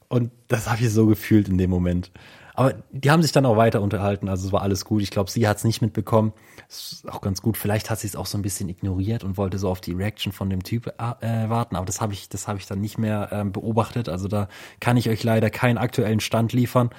Und 0.09 0.31
das 0.47 0.69
habe 0.69 0.81
ich 0.81 0.91
so 0.91 1.05
gefühlt 1.05 1.47
in 1.47 1.57
dem 1.57 1.69
Moment. 1.69 2.11
Aber 2.59 2.73
die 2.91 3.09
haben 3.09 3.21
sich 3.21 3.31
dann 3.31 3.45
auch 3.45 3.55
weiter 3.55 3.81
unterhalten, 3.81 4.27
also 4.27 4.47
es 4.47 4.51
war 4.51 4.63
alles 4.63 4.83
gut. 4.83 5.01
Ich 5.01 5.11
glaube, 5.11 5.31
sie 5.31 5.47
hat 5.47 5.55
es 5.55 5.63
nicht 5.63 5.81
mitbekommen. 5.81 6.33
Ist 6.67 7.09
auch 7.09 7.21
ganz 7.21 7.41
gut. 7.41 7.55
Vielleicht 7.55 7.89
hat 7.89 7.99
sie 7.99 8.07
es 8.07 8.17
auch 8.17 8.25
so 8.25 8.37
ein 8.37 8.41
bisschen 8.41 8.67
ignoriert 8.67 9.23
und 9.23 9.37
wollte 9.37 9.57
so 9.57 9.69
auf 9.69 9.79
die 9.79 9.93
Reaction 9.93 10.33
von 10.33 10.49
dem 10.49 10.61
Typ 10.61 10.87
äh, 10.87 11.49
warten. 11.49 11.77
Aber 11.77 11.85
das 11.85 12.01
habe 12.01 12.11
ich, 12.11 12.27
das 12.27 12.49
habe 12.49 12.59
ich 12.59 12.65
dann 12.65 12.81
nicht 12.81 12.97
mehr 12.97 13.29
ähm, 13.31 13.53
beobachtet. 13.53 14.09
Also 14.09 14.27
da 14.27 14.49
kann 14.81 14.97
ich 14.97 15.07
euch 15.07 15.23
leider 15.23 15.49
keinen 15.49 15.77
aktuellen 15.77 16.19
Stand 16.19 16.51
liefern. 16.51 16.89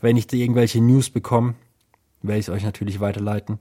Wenn 0.00 0.16
ich 0.16 0.32
irgendwelche 0.32 0.80
News 0.80 1.10
bekomme, 1.10 1.52
werde 2.22 2.40
ich 2.40 2.48
euch 2.48 2.64
natürlich 2.64 2.98
weiterleiten. 3.00 3.58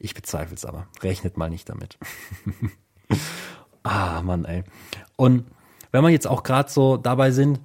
Ich 0.00 0.14
bezweifle 0.14 0.56
es 0.56 0.64
aber. 0.64 0.88
Rechnet 1.04 1.36
mal 1.36 1.50
nicht 1.50 1.68
damit. 1.68 1.98
ah, 3.84 4.22
Mann, 4.22 4.44
ey. 4.44 4.64
Und 5.14 5.44
wenn 5.92 6.02
wir 6.02 6.10
jetzt 6.10 6.26
auch 6.26 6.42
gerade 6.42 6.68
so 6.68 6.96
dabei 6.96 7.30
sind, 7.30 7.60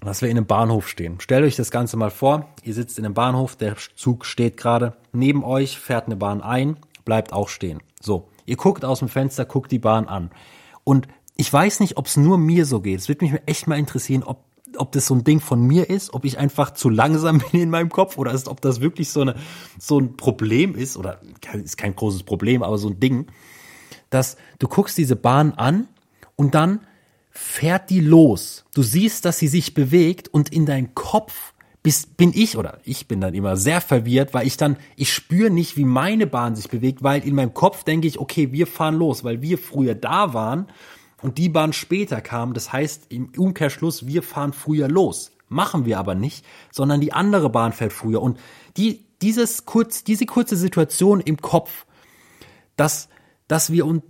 dass 0.00 0.22
wir 0.22 0.28
in 0.28 0.36
einem 0.36 0.46
Bahnhof 0.46 0.88
stehen. 0.88 1.20
Stellt 1.20 1.44
euch 1.44 1.56
das 1.56 1.70
Ganze 1.70 1.96
mal 1.96 2.10
vor, 2.10 2.48
ihr 2.62 2.74
sitzt 2.74 2.98
in 2.98 3.04
einem 3.04 3.14
Bahnhof, 3.14 3.56
der 3.56 3.76
Zug 3.96 4.24
steht 4.24 4.56
gerade, 4.56 4.96
neben 5.12 5.44
euch 5.44 5.78
fährt 5.78 6.06
eine 6.06 6.16
Bahn 6.16 6.40
ein, 6.40 6.76
bleibt 7.04 7.32
auch 7.32 7.48
stehen. 7.48 7.82
So, 8.00 8.28
ihr 8.46 8.56
guckt 8.56 8.84
aus 8.84 9.00
dem 9.00 9.08
Fenster, 9.08 9.44
guckt 9.44 9.72
die 9.72 9.78
Bahn 9.78 10.06
an. 10.06 10.30
Und 10.84 11.08
ich 11.36 11.52
weiß 11.52 11.80
nicht, 11.80 11.96
ob 11.96 12.06
es 12.06 12.16
nur 12.16 12.38
mir 12.38 12.64
so 12.64 12.80
geht. 12.80 12.98
Es 12.98 13.08
würde 13.08 13.24
mich 13.24 13.34
echt 13.46 13.66
mal 13.66 13.78
interessieren, 13.78 14.22
ob, 14.22 14.44
ob 14.76 14.92
das 14.92 15.06
so 15.06 15.14
ein 15.14 15.24
Ding 15.24 15.40
von 15.40 15.60
mir 15.60 15.90
ist, 15.90 16.14
ob 16.14 16.24
ich 16.24 16.38
einfach 16.38 16.72
zu 16.72 16.90
langsam 16.90 17.38
bin 17.52 17.60
in 17.60 17.70
meinem 17.70 17.90
Kopf 17.90 18.18
oder 18.18 18.32
ist, 18.32 18.48
ob 18.48 18.60
das 18.60 18.80
wirklich 18.80 19.10
so, 19.10 19.22
eine, 19.22 19.34
so 19.78 19.98
ein 19.98 20.16
Problem 20.16 20.74
ist, 20.74 20.96
oder 20.96 21.20
ist 21.52 21.76
kein 21.76 21.96
großes 21.96 22.22
Problem, 22.22 22.62
aber 22.62 22.78
so 22.78 22.88
ein 22.88 23.00
Ding, 23.00 23.26
dass 24.10 24.36
du 24.58 24.68
guckst 24.68 24.96
diese 24.96 25.16
Bahn 25.16 25.52
an 25.54 25.88
und 26.36 26.54
dann 26.54 26.80
fährt 27.40 27.88
die 27.88 28.00
los. 28.00 28.64
Du 28.74 28.82
siehst, 28.82 29.24
dass 29.24 29.38
sie 29.38 29.46
sich 29.46 29.72
bewegt 29.72 30.26
und 30.26 30.52
in 30.52 30.66
deinem 30.66 30.94
Kopf 30.96 31.54
bist, 31.84 32.16
bin 32.16 32.32
ich 32.34 32.56
oder 32.56 32.80
ich 32.82 33.06
bin 33.06 33.20
dann 33.20 33.32
immer 33.32 33.56
sehr 33.56 33.80
verwirrt, 33.80 34.34
weil 34.34 34.46
ich 34.46 34.56
dann, 34.56 34.76
ich 34.96 35.12
spüre 35.14 35.48
nicht, 35.48 35.76
wie 35.76 35.84
meine 35.84 36.26
Bahn 36.26 36.56
sich 36.56 36.68
bewegt, 36.68 37.04
weil 37.04 37.24
in 37.24 37.36
meinem 37.36 37.54
Kopf 37.54 37.84
denke 37.84 38.08
ich, 38.08 38.18
okay, 38.18 38.50
wir 38.50 38.66
fahren 38.66 38.96
los, 38.96 39.22
weil 39.22 39.40
wir 39.40 39.56
früher 39.56 39.94
da 39.94 40.34
waren 40.34 40.66
und 41.22 41.38
die 41.38 41.48
Bahn 41.48 41.72
später 41.72 42.20
kam. 42.20 42.54
Das 42.54 42.72
heißt 42.72 43.06
im 43.10 43.30
Umkehrschluss, 43.36 44.08
wir 44.08 44.24
fahren 44.24 44.52
früher 44.52 44.88
los. 44.88 45.30
Machen 45.48 45.86
wir 45.86 46.00
aber 46.00 46.16
nicht, 46.16 46.44
sondern 46.72 47.00
die 47.00 47.12
andere 47.12 47.50
Bahn 47.50 47.72
fährt 47.72 47.92
früher. 47.92 48.20
Und 48.20 48.40
die, 48.76 49.06
dieses 49.22 49.64
kurz, 49.64 50.02
diese 50.02 50.26
kurze 50.26 50.56
Situation 50.56 51.20
im 51.20 51.36
Kopf, 51.36 51.86
dass, 52.74 53.08
dass 53.46 53.70
wir 53.70 53.86
uns, 53.86 54.02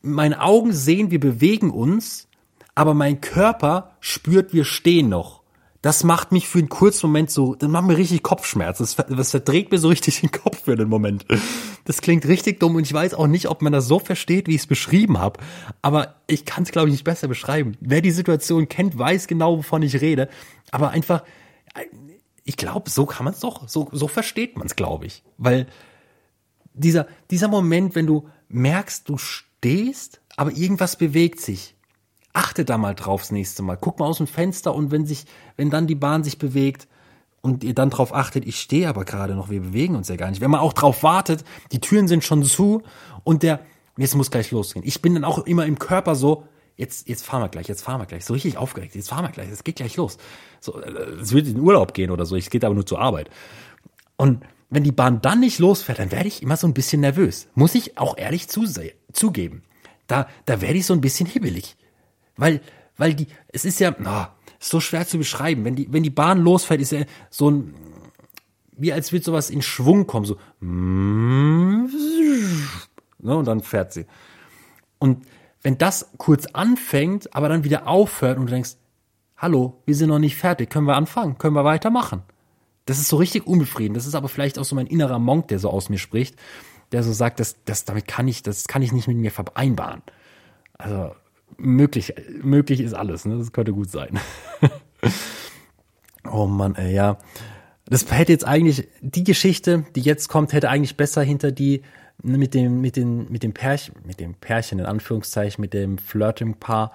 meine 0.00 0.40
Augen 0.40 0.72
sehen, 0.72 1.10
wir 1.10 1.20
bewegen 1.20 1.70
uns, 1.70 2.28
aber 2.74 2.94
mein 2.94 3.20
Körper 3.20 3.96
spürt, 4.00 4.52
wir 4.52 4.64
stehen 4.64 5.08
noch. 5.08 5.42
Das 5.82 6.04
macht 6.04 6.30
mich 6.30 6.46
für 6.46 6.60
einen 6.60 6.68
kurzen 6.68 7.08
Moment 7.08 7.28
so, 7.28 7.56
das 7.56 7.68
macht 7.68 7.86
mir 7.86 7.96
richtig 7.96 8.22
Kopfschmerzen. 8.22 8.84
Das, 8.84 8.94
das 8.94 9.30
verdreht 9.32 9.72
mir 9.72 9.78
so 9.78 9.88
richtig 9.88 10.20
den 10.20 10.30
Kopf 10.30 10.62
für 10.62 10.76
den 10.76 10.88
Moment. 10.88 11.26
Das 11.84 12.00
klingt 12.00 12.24
richtig 12.28 12.60
dumm 12.60 12.76
und 12.76 12.84
ich 12.84 12.92
weiß 12.92 13.14
auch 13.14 13.26
nicht, 13.26 13.48
ob 13.48 13.62
man 13.62 13.72
das 13.72 13.88
so 13.88 13.98
versteht, 13.98 14.46
wie 14.46 14.54
ich 14.54 14.60
es 14.60 14.66
beschrieben 14.68 15.18
habe. 15.18 15.40
Aber 15.82 16.14
ich 16.28 16.44
kann 16.44 16.62
es, 16.62 16.70
glaube 16.70 16.88
ich, 16.88 16.92
nicht 16.92 17.04
besser 17.04 17.26
beschreiben. 17.26 17.76
Wer 17.80 18.00
die 18.00 18.12
Situation 18.12 18.68
kennt, 18.68 18.96
weiß 18.96 19.26
genau, 19.26 19.58
wovon 19.58 19.82
ich 19.82 20.00
rede. 20.00 20.28
Aber 20.70 20.90
einfach, 20.90 21.24
ich 22.44 22.56
glaube, 22.56 22.88
so 22.88 23.04
kann 23.04 23.24
man 23.24 23.34
es 23.34 23.40
doch, 23.40 23.68
so, 23.68 23.88
so 23.90 24.06
versteht 24.06 24.56
man 24.56 24.68
es, 24.68 24.76
glaube 24.76 25.06
ich. 25.06 25.24
Weil 25.36 25.66
dieser, 26.74 27.08
dieser 27.32 27.48
Moment, 27.48 27.96
wenn 27.96 28.06
du 28.06 28.28
merkst, 28.48 29.08
du 29.08 29.18
stehst, 29.18 30.20
aber 30.36 30.52
irgendwas 30.52 30.94
bewegt 30.94 31.40
sich 31.40 31.74
achte 32.32 32.64
da 32.64 32.78
mal 32.78 32.94
drauf 32.94 33.22
das 33.22 33.30
nächste 33.30 33.62
Mal. 33.62 33.76
Guck 33.76 33.98
mal 33.98 34.06
aus 34.06 34.18
dem 34.18 34.26
Fenster 34.26 34.74
und 34.74 34.90
wenn 34.90 35.06
sich, 35.06 35.24
wenn 35.56 35.70
dann 35.70 35.86
die 35.86 35.94
Bahn 35.94 36.24
sich 36.24 36.38
bewegt 36.38 36.88
und 37.40 37.64
ihr 37.64 37.74
dann 37.74 37.90
drauf 37.90 38.14
achtet, 38.14 38.46
ich 38.46 38.58
stehe 38.58 38.88
aber 38.88 39.04
gerade 39.04 39.34
noch, 39.34 39.50
wir 39.50 39.60
bewegen 39.60 39.96
uns 39.96 40.08
ja 40.08 40.16
gar 40.16 40.30
nicht. 40.30 40.40
Wenn 40.40 40.50
man 40.50 40.60
auch 40.60 40.72
drauf 40.72 41.02
wartet, 41.02 41.44
die 41.72 41.80
Türen 41.80 42.08
sind 42.08 42.24
schon 42.24 42.42
zu 42.44 42.82
und 43.24 43.42
der, 43.42 43.60
jetzt 43.96 44.14
muss 44.14 44.30
gleich 44.30 44.50
losgehen. 44.50 44.86
Ich 44.86 45.02
bin 45.02 45.14
dann 45.14 45.24
auch 45.24 45.40
immer 45.40 45.66
im 45.66 45.78
Körper 45.78 46.14
so, 46.14 46.44
jetzt, 46.76 47.08
jetzt 47.08 47.24
fahren 47.24 47.42
wir 47.42 47.48
gleich, 47.48 47.68
jetzt 47.68 47.82
fahren 47.82 48.00
wir 48.00 48.06
gleich. 48.06 48.24
So 48.24 48.32
richtig 48.32 48.56
aufgeregt, 48.56 48.94
jetzt 48.94 49.10
fahren 49.10 49.24
wir 49.24 49.30
gleich, 49.30 49.50
es 49.50 49.64
geht 49.64 49.76
gleich 49.76 49.96
los. 49.96 50.16
So, 50.60 50.80
äh, 50.80 50.90
es 51.20 51.32
wird 51.32 51.46
in 51.46 51.54
den 51.54 51.62
Urlaub 51.62 51.92
gehen 51.92 52.10
oder 52.10 52.24
so, 52.24 52.36
es 52.36 52.48
geht 52.48 52.64
aber 52.64 52.74
nur 52.74 52.86
zur 52.86 53.00
Arbeit. 53.00 53.28
Und 54.16 54.44
wenn 54.70 54.84
die 54.84 54.92
Bahn 54.92 55.20
dann 55.20 55.40
nicht 55.40 55.58
losfährt, 55.58 55.98
dann 55.98 56.12
werde 56.12 56.28
ich 56.28 56.42
immer 56.42 56.56
so 56.56 56.66
ein 56.66 56.72
bisschen 56.72 57.02
nervös. 57.02 57.48
Muss 57.54 57.74
ich 57.74 57.98
auch 57.98 58.16
ehrlich 58.16 58.48
zugeben. 58.48 59.62
Da, 60.06 60.28
da 60.46 60.60
werde 60.62 60.78
ich 60.78 60.86
so 60.86 60.94
ein 60.94 61.02
bisschen 61.02 61.26
hibbelig. 61.26 61.76
Weil, 62.36 62.60
weil 62.96 63.14
die, 63.14 63.26
es 63.48 63.64
ist 63.64 63.80
ja, 63.80 63.94
oh, 64.04 64.26
ist 64.60 64.70
so 64.70 64.80
schwer 64.80 65.06
zu 65.06 65.18
beschreiben. 65.18 65.64
Wenn 65.64 65.76
die, 65.76 65.92
wenn 65.92 66.02
die 66.02 66.10
Bahn 66.10 66.40
losfährt, 66.40 66.80
ist 66.80 66.92
ja 66.92 67.04
so 67.30 67.50
ein, 67.50 67.74
wie 68.76 68.92
als 68.92 69.12
würde 69.12 69.24
sowas 69.24 69.50
in 69.50 69.62
Schwung 69.62 70.06
kommen, 70.06 70.26
so, 70.26 70.38
ne, 70.60 71.88
und 73.18 73.44
dann 73.46 73.60
fährt 73.60 73.92
sie. 73.92 74.06
Und 74.98 75.26
wenn 75.62 75.78
das 75.78 76.10
kurz 76.18 76.46
anfängt, 76.46 77.34
aber 77.34 77.48
dann 77.48 77.64
wieder 77.64 77.86
aufhört 77.86 78.38
und 78.38 78.46
du 78.46 78.52
denkst, 78.52 78.76
hallo, 79.36 79.82
wir 79.86 79.94
sind 79.94 80.08
noch 80.08 80.18
nicht 80.18 80.36
fertig, 80.36 80.70
können 80.70 80.86
wir 80.86 80.96
anfangen, 80.96 81.38
können 81.38 81.54
wir 81.54 81.64
weitermachen. 81.64 82.22
Das 82.86 82.98
ist 82.98 83.08
so 83.08 83.16
richtig 83.16 83.46
unbefriedigend. 83.46 83.96
Das 83.96 84.06
ist 84.06 84.14
aber 84.14 84.28
vielleicht 84.28 84.58
auch 84.58 84.64
so 84.64 84.74
mein 84.74 84.86
innerer 84.86 85.18
Monk, 85.18 85.48
der 85.48 85.58
so 85.58 85.70
aus 85.70 85.88
mir 85.88 85.98
spricht, 85.98 86.36
der 86.90 87.02
so 87.02 87.12
sagt, 87.12 87.40
das, 87.40 87.56
das, 87.64 87.84
damit 87.84 88.08
kann 88.08 88.26
ich, 88.26 88.42
das 88.42 88.66
kann 88.66 88.82
ich 88.82 88.92
nicht 88.92 89.08
mit 89.08 89.16
mir 89.16 89.30
vereinbaren. 89.30 90.02
Also, 90.78 91.14
möglich, 91.56 92.14
möglich 92.42 92.80
ist 92.80 92.94
alles, 92.94 93.24
ne? 93.24 93.38
Das 93.38 93.52
könnte 93.52 93.72
gut 93.72 93.90
sein. 93.90 94.18
oh 96.30 96.46
Mann, 96.46 96.74
ey, 96.74 96.94
ja. 96.94 97.18
Das 97.86 98.10
hätte 98.10 98.32
jetzt 98.32 98.46
eigentlich, 98.46 98.88
die 99.00 99.24
Geschichte, 99.24 99.84
die 99.94 100.00
jetzt 100.00 100.28
kommt, 100.28 100.52
hätte 100.52 100.70
eigentlich 100.70 100.96
besser 100.96 101.22
hinter 101.22 101.52
die 101.52 101.82
mit 102.22 102.54
dem, 102.54 102.80
mit 102.80 102.96
den, 102.96 103.30
mit 103.30 103.42
dem 103.42 103.52
Pärchen, 103.52 103.96
mit 104.04 104.20
dem 104.20 104.34
Pärchen 104.34 104.78
in 104.78 104.86
Anführungszeichen, 104.86 105.60
mit 105.60 105.74
dem 105.74 105.98
Flirting-Paar 105.98 106.92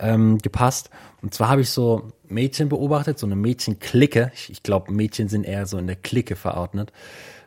ähm, 0.00 0.38
gepasst. 0.38 0.90
Und 1.22 1.34
zwar 1.34 1.48
habe 1.48 1.60
ich 1.60 1.70
so 1.70 2.08
Mädchen 2.26 2.68
beobachtet, 2.68 3.18
so 3.18 3.26
eine 3.26 3.36
Mädchenklicke. 3.36 4.32
Ich, 4.34 4.50
ich 4.50 4.62
glaube, 4.62 4.92
Mädchen 4.92 5.28
sind 5.28 5.44
eher 5.44 5.66
so 5.66 5.78
in 5.78 5.86
der 5.86 5.96
Clique 5.96 6.36
verordnet, 6.36 6.92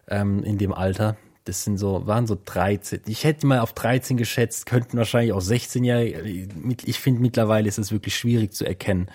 ähm, 0.07 0.43
in 0.43 0.57
dem 0.57 0.73
Alter 0.73 1.17
das 1.51 1.65
sind 1.65 1.77
so, 1.77 2.07
waren 2.07 2.27
so 2.27 2.37
13. 2.45 3.01
Ich 3.07 3.25
hätte 3.25 3.45
mal 3.45 3.59
auf 3.59 3.73
13 3.73 4.15
geschätzt, 4.15 4.65
könnten 4.65 4.97
wahrscheinlich 4.97 5.33
auch 5.33 5.41
16 5.41 5.83
Jahre. 5.83 6.05
Ich 6.05 6.97
finde 6.97 7.19
mittlerweile 7.19 7.67
ist 7.67 7.77
es 7.77 7.91
wirklich 7.91 8.15
schwierig 8.15 8.53
zu 8.53 8.65
erkennen. 8.65 9.11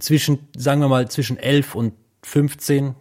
zwischen, 0.00 0.48
sagen 0.56 0.80
wir 0.80 0.88
mal, 0.88 1.08
zwischen 1.08 1.36
11 1.36 1.76
und 1.76 1.94
15. 2.24 2.96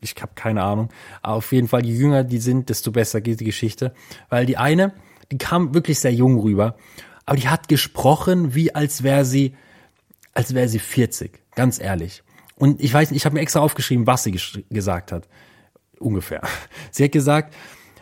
Ich 0.00 0.14
habe 0.22 0.32
keine 0.34 0.62
Ahnung. 0.62 0.88
Aber 1.20 1.34
auf 1.34 1.52
jeden 1.52 1.68
Fall, 1.68 1.84
je 1.84 1.94
jünger 1.94 2.24
die 2.24 2.38
sind, 2.38 2.70
desto 2.70 2.92
besser 2.92 3.20
geht 3.20 3.40
die 3.40 3.44
Geschichte. 3.44 3.92
Weil 4.30 4.46
die 4.46 4.56
eine, 4.56 4.94
die 5.30 5.36
kam 5.36 5.74
wirklich 5.74 5.98
sehr 5.98 6.14
jung 6.14 6.38
rüber, 6.38 6.78
aber 7.26 7.36
die 7.36 7.48
hat 7.48 7.68
gesprochen, 7.68 8.54
wie 8.54 8.74
als 8.74 9.02
wäre 9.02 9.26
sie, 9.26 9.54
als 10.32 10.54
wäre 10.54 10.68
sie 10.68 10.78
40. 10.78 11.42
Ganz 11.56 11.78
ehrlich. 11.78 12.22
Und 12.56 12.80
ich 12.80 12.94
weiß 12.94 13.10
nicht, 13.10 13.18
ich 13.18 13.26
habe 13.26 13.34
mir 13.34 13.42
extra 13.42 13.60
aufgeschrieben, 13.60 14.06
was 14.06 14.22
sie 14.22 14.32
gesagt 14.70 15.12
hat. 15.12 15.28
Ungefähr. 16.04 16.42
Sie 16.90 17.04
hat 17.04 17.12
gesagt, 17.12 17.54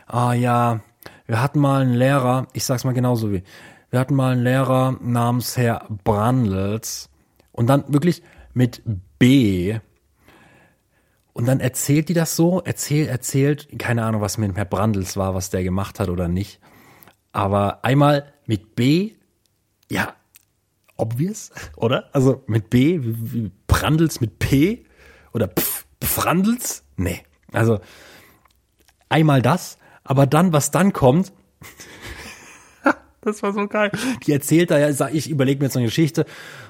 ah 0.07 0.33
ja, 0.33 0.81
wir 1.27 1.41
hatten 1.41 1.61
mal 1.61 1.83
einen 1.83 1.95
Lehrer, 1.95 2.49
ich 2.53 2.65
sag's 2.65 2.83
mal 2.83 2.95
genauso 2.95 3.33
wie, 3.33 3.45
wir 3.91 4.01
hatten 4.01 4.17
mal 4.17 4.33
einen 4.33 4.43
Lehrer 4.43 4.99
namens 5.01 5.57
Herr 5.57 5.87
Brandels 6.03 7.11
und 7.53 7.69
dann 7.69 7.85
wirklich 7.87 8.23
mit 8.55 8.83
B. 9.19 9.79
Und 11.33 11.47
dann 11.47 11.61
erzählt 11.61 12.09
die 12.09 12.15
das 12.15 12.35
so, 12.35 12.61
erzählt, 12.61 13.09
erzählt, 13.09 13.69
keine 13.79 14.05
Ahnung, 14.05 14.21
was 14.21 14.37
mit 14.37 14.57
Herr 14.57 14.65
Brandels 14.65 15.17
war, 15.17 15.35
was 15.35 15.51
der 15.51 15.63
gemacht 15.63 16.01
hat 16.01 16.09
oder 16.09 16.27
nicht. 16.27 16.61
Aber 17.31 17.85
einmal 17.85 18.33
mit 18.47 18.75
B, 18.75 19.13
ja, 19.89 20.15
obvious, 20.97 21.53
oder? 21.77 22.11
Also 22.13 22.43
mit 22.49 22.69
B, 22.69 22.99
wie, 23.01 23.53
Brandels 23.69 24.21
mit 24.21 24.41
P 24.41 24.85
oder 25.33 25.47
Pf, 25.47 25.87
Pfrandels? 26.01 26.85
Nee. 26.97 27.23
Also 27.53 27.81
einmal 29.09 29.43
das, 29.43 29.79
aber 30.05 30.27
dann, 30.27 30.53
was 30.53 30.71
dann 30.71 30.93
kommt, 30.93 31.33
das 33.23 33.43
war 33.43 33.53
so 33.53 33.69
geil. 33.69 33.93
Die 34.27 34.33
erzählt 34.33 34.71
da 34.71 34.79
ja, 34.79 35.09
ich 35.13 35.31
überlege 35.31 35.61
mir 35.61 35.67
jetzt 35.67 35.77
eine 35.77 35.87
Geschichte. 35.87 36.27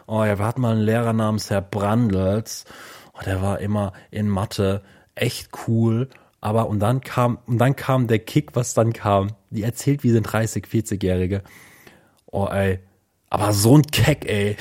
Oh 0.06 0.22
ja, 0.22 0.38
wir 0.38 0.44
hatten 0.44 0.60
mal 0.60 0.72
einen 0.72 0.82
Lehrer 0.82 1.14
namens 1.14 1.48
Herr 1.48 1.62
Brandels. 1.62 2.66
Oh, 3.14 3.22
der 3.24 3.40
war 3.40 3.60
immer 3.60 3.94
in 4.10 4.28
Mathe 4.28 4.82
echt 5.14 5.50
cool. 5.66 6.10
Aber 6.42 6.68
und 6.68 6.80
dann 6.80 7.00
kam, 7.00 7.38
und 7.46 7.58
dann 7.58 7.74
kam 7.76 8.06
der 8.06 8.18
Kick, 8.18 8.54
was 8.54 8.74
dann 8.74 8.92
kam. 8.92 9.28
Die 9.50 9.62
erzählt, 9.62 10.02
wie 10.02 10.10
sind 10.10 10.24
30, 10.24 10.66
40-Jährige. 10.66 11.42
Oh 12.26 12.48
ey, 12.50 12.80
aber 13.30 13.52
so 13.52 13.78
ein 13.78 13.82
Keck, 13.84 14.28
ey. 14.28 14.56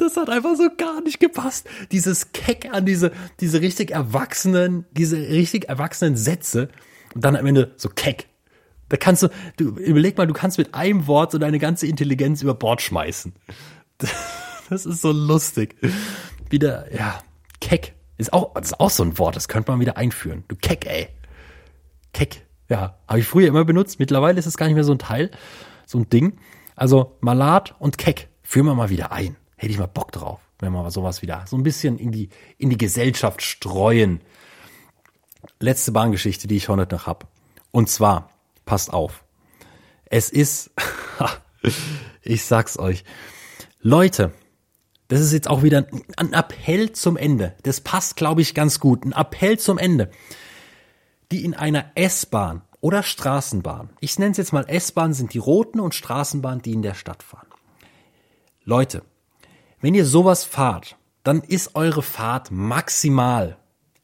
Das 0.00 0.16
hat 0.16 0.30
einfach 0.30 0.56
so 0.56 0.70
gar 0.78 1.02
nicht 1.02 1.20
gepasst. 1.20 1.68
Dieses 1.92 2.32
Keck 2.32 2.72
an 2.72 2.86
diese, 2.86 3.12
diese 3.38 3.60
richtig 3.60 3.90
erwachsenen, 3.90 4.86
diese 4.92 5.18
richtig 5.18 5.68
erwachsenen 5.68 6.16
Sätze. 6.16 6.70
Und 7.14 7.22
dann 7.22 7.36
am 7.36 7.44
Ende 7.44 7.74
so 7.76 7.90
Keck. 7.90 8.28
Da 8.88 8.96
kannst 8.96 9.24
du, 9.24 9.28
du 9.58 9.76
überleg 9.76 10.16
mal, 10.16 10.26
du 10.26 10.32
kannst 10.32 10.56
mit 10.56 10.74
einem 10.74 11.06
Wort 11.06 11.32
so 11.32 11.38
deine 11.38 11.58
ganze 11.58 11.86
Intelligenz 11.86 12.40
über 12.42 12.54
Bord 12.54 12.82
schmeißen. 12.82 13.34
Das 14.70 14.86
ist 14.86 15.02
so 15.02 15.10
lustig. 15.10 15.74
Wieder, 16.48 16.94
ja, 16.94 17.18
Keck. 17.60 17.94
Ist 18.18 18.32
auch, 18.32 18.54
ist 18.54 18.78
auch 18.78 18.90
so 18.90 19.02
ein 19.02 19.18
Wort, 19.18 19.34
das 19.34 19.48
könnte 19.48 19.72
man 19.72 19.80
wieder 19.80 19.96
einführen. 19.96 20.44
Du 20.46 20.54
Keck, 20.54 20.86
ey. 20.86 21.08
Keck. 22.12 22.46
Ja, 22.68 22.96
habe 23.08 23.18
ich 23.18 23.26
früher 23.26 23.48
immer 23.48 23.64
benutzt. 23.64 23.98
Mittlerweile 23.98 24.38
ist 24.38 24.46
es 24.46 24.56
gar 24.56 24.66
nicht 24.66 24.76
mehr 24.76 24.84
so 24.84 24.92
ein 24.92 25.00
Teil, 25.00 25.32
so 25.86 25.98
ein 25.98 26.08
Ding. 26.08 26.38
Also 26.76 27.16
Malat 27.20 27.74
und 27.80 27.98
Keck 27.98 28.28
führen 28.44 28.66
wir 28.66 28.76
mal 28.76 28.90
wieder 28.90 29.10
ein. 29.10 29.34
Hätte 29.60 29.74
ich 29.74 29.78
mal 29.78 29.88
Bock 29.88 30.10
drauf, 30.10 30.40
wenn 30.58 30.72
wir 30.72 30.90
sowas 30.90 31.20
wieder 31.20 31.44
so 31.46 31.54
ein 31.54 31.62
bisschen 31.62 31.98
in 31.98 32.12
die, 32.12 32.30
in 32.56 32.70
die 32.70 32.78
Gesellschaft 32.78 33.42
streuen. 33.42 34.22
Letzte 35.58 35.92
Bahngeschichte, 35.92 36.48
die 36.48 36.56
ich 36.56 36.70
heute 36.70 36.94
noch 36.94 37.06
hab. 37.06 37.28
Und 37.70 37.90
zwar, 37.90 38.30
passt 38.64 38.90
auf. 38.90 39.22
Es 40.06 40.30
ist, 40.30 40.70
ich 42.22 42.42
sag's 42.46 42.78
euch. 42.78 43.04
Leute, 43.82 44.32
das 45.08 45.20
ist 45.20 45.34
jetzt 45.34 45.50
auch 45.50 45.62
wieder 45.62 45.86
ein 46.16 46.32
Appell 46.32 46.92
zum 46.92 47.18
Ende. 47.18 47.54
Das 47.62 47.82
passt, 47.82 48.16
glaube 48.16 48.40
ich, 48.40 48.54
ganz 48.54 48.80
gut. 48.80 49.04
Ein 49.04 49.12
Appell 49.12 49.58
zum 49.58 49.76
Ende. 49.76 50.10
Die 51.32 51.44
in 51.44 51.52
einer 51.52 51.92
S-Bahn 51.96 52.62
oder 52.80 53.02
Straßenbahn, 53.02 53.90
ich 54.00 54.18
nenne 54.18 54.30
es 54.30 54.38
jetzt 54.38 54.54
mal 54.54 54.64
S-Bahn, 54.66 55.12
sind 55.12 55.34
die 55.34 55.38
roten 55.38 55.80
und 55.80 55.94
Straßenbahn, 55.94 56.62
die 56.62 56.72
in 56.72 56.80
der 56.80 56.94
Stadt 56.94 57.22
fahren. 57.22 57.48
Leute, 58.64 59.02
wenn 59.80 59.94
ihr 59.94 60.04
sowas 60.04 60.44
fahrt, 60.44 60.96
dann 61.22 61.42
ist 61.42 61.74
eure 61.74 62.02
Fahrt 62.02 62.50
maximal, 62.50 63.58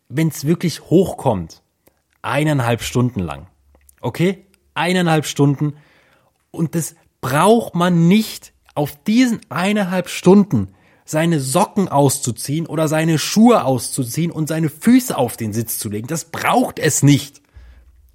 wenn 0.09 0.29
es 0.29 0.47
wirklich 0.47 0.83
hochkommt, 0.83 1.63
eineinhalb 2.23 2.83
Stunden 2.83 3.21
lang. 3.21 3.47
Okay? 4.01 4.47
Eineinhalb 4.75 5.27
Stunden. 5.27 5.75
Und 6.51 6.75
das 6.75 6.95
braucht 7.21 7.75
man 7.75 8.09
nicht 8.09 8.53
auf 8.75 9.03
diesen 9.05 9.41
eineinhalb 9.49 10.09
Stunden 10.09 10.69
seine 11.05 11.41
Socken 11.41 11.89
auszuziehen 11.89 12.67
oder 12.67 12.89
seine 12.89 13.19
Schuhe 13.19 13.65
auszuziehen 13.65 14.33
und 14.33 14.49
seine 14.49 14.69
Füße 14.69 15.17
auf 15.17 15.37
den 15.37 15.53
Sitz 15.53 15.79
zu 15.79 15.89
legen. 15.89 16.09
Das 16.09 16.27
braucht 16.27 16.79
es 16.79 17.03
nicht. 17.03 17.41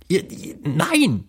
Ihr, 0.08 0.30
ihr, 0.30 0.56
nein. 0.63 1.26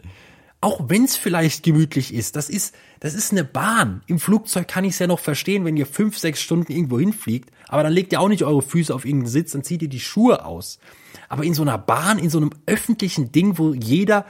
Auch 0.63 0.81
wenn 0.87 1.05
es 1.05 1.17
vielleicht 1.17 1.65
gemütlich 1.65 2.15
ist, 2.15 2.37
das 2.37 2.49
ist, 2.49 2.73
das 3.01 3.15
ist 3.15 3.33
eine 3.33 3.43
Bahn. 3.43 4.03
Im 4.07 4.21
Flugzeug 4.21 4.69
kann 4.69 4.85
ich 4.85 4.93
es 4.93 5.01
ja 5.01 5.09
noch 5.09 5.19
verstehen, 5.19 5.65
wenn 5.65 5.77
ihr 5.77 5.87
fünf, 5.87 6.17
sechs 6.17 6.41
Stunden 6.41 6.71
irgendwo 6.71 7.01
hinfliegt, 7.01 7.51
aber 7.67 7.83
dann 7.83 7.93
legt 7.93 8.13
ihr 8.13 8.21
auch 8.21 8.29
nicht 8.29 8.45
eure 8.45 8.63
Füße 8.63 8.95
auf 8.95 9.05
irgendeinen 9.05 9.33
Sitz, 9.33 9.51
dann 9.51 9.65
zieht 9.65 9.83
ihr 9.83 9.89
die 9.89 9.99
Schuhe 9.99 10.45
aus. 10.45 10.79
Aber 11.29 11.43
in 11.43 11.55
so 11.55 11.63
einer 11.63 11.79
Bahn, 11.79 12.21
in 12.21 12.31
so 12.31 12.39
einem 12.39 12.51
öffentlichen 12.67 13.33
Ding, 13.33 13.59
wo 13.59 13.75
jeder 13.75 14.25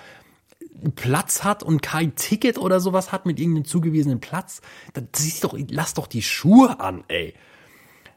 Platz 0.97 1.45
hat 1.45 1.62
und 1.62 1.83
kein 1.83 2.16
Ticket 2.16 2.57
oder 2.57 2.81
sowas 2.81 3.12
hat 3.12 3.27
mit 3.27 3.38
irgendeinem 3.38 3.66
zugewiesenen 3.66 4.21
Platz, 4.21 4.62
dann 4.95 5.09
zieh 5.12 5.35
doch, 5.42 5.55
lass 5.68 5.92
doch 5.92 6.07
die 6.07 6.23
Schuhe 6.23 6.81
an, 6.81 7.05
ey. 7.09 7.35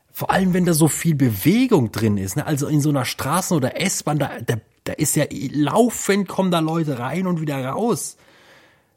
Vor 0.10 0.32
allem, 0.32 0.54
wenn 0.54 0.64
da 0.64 0.74
so 0.74 0.88
viel 0.88 1.16
Bewegung 1.16 1.92
drin 1.92 2.16
ist, 2.16 2.38
ne? 2.38 2.46
Also 2.46 2.68
in 2.68 2.80
so 2.80 2.88
einer 2.88 3.04
Straßen- 3.04 3.58
oder 3.58 3.82
S-Bahn, 3.82 4.20
da, 4.20 4.40
da 4.40 4.56
da 4.86 4.94
ist 4.94 5.16
ja 5.16 5.26
laufend 5.52 6.28
kommen 6.28 6.52
da 6.52 6.60
Leute 6.60 7.00
rein 7.00 7.28
und 7.28 7.42
wieder 7.42 7.64
raus. 7.64 8.18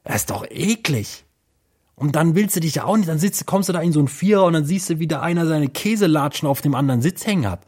Das 0.04 0.16
ist 0.16 0.30
doch 0.30 0.46
eklig. 0.48 1.24
Und 1.96 2.14
dann 2.14 2.36
willst 2.36 2.54
du 2.54 2.60
dich 2.60 2.76
ja 2.76 2.84
auch 2.84 2.96
nicht, 2.96 3.08
dann 3.08 3.18
sitzt, 3.18 3.44
kommst 3.46 3.68
du 3.68 3.72
da 3.72 3.80
in 3.80 3.92
so 3.92 4.00
ein 4.00 4.06
Vierer 4.06 4.44
und 4.44 4.52
dann 4.52 4.64
siehst 4.64 4.88
du, 4.88 4.98
wie 5.00 5.08
da 5.08 5.20
einer 5.20 5.46
seine 5.46 5.68
Käselatschen 5.68 6.46
auf 6.46 6.60
dem 6.60 6.76
anderen 6.76 7.02
Sitz 7.02 7.26
hängen 7.26 7.50
hat. 7.50 7.62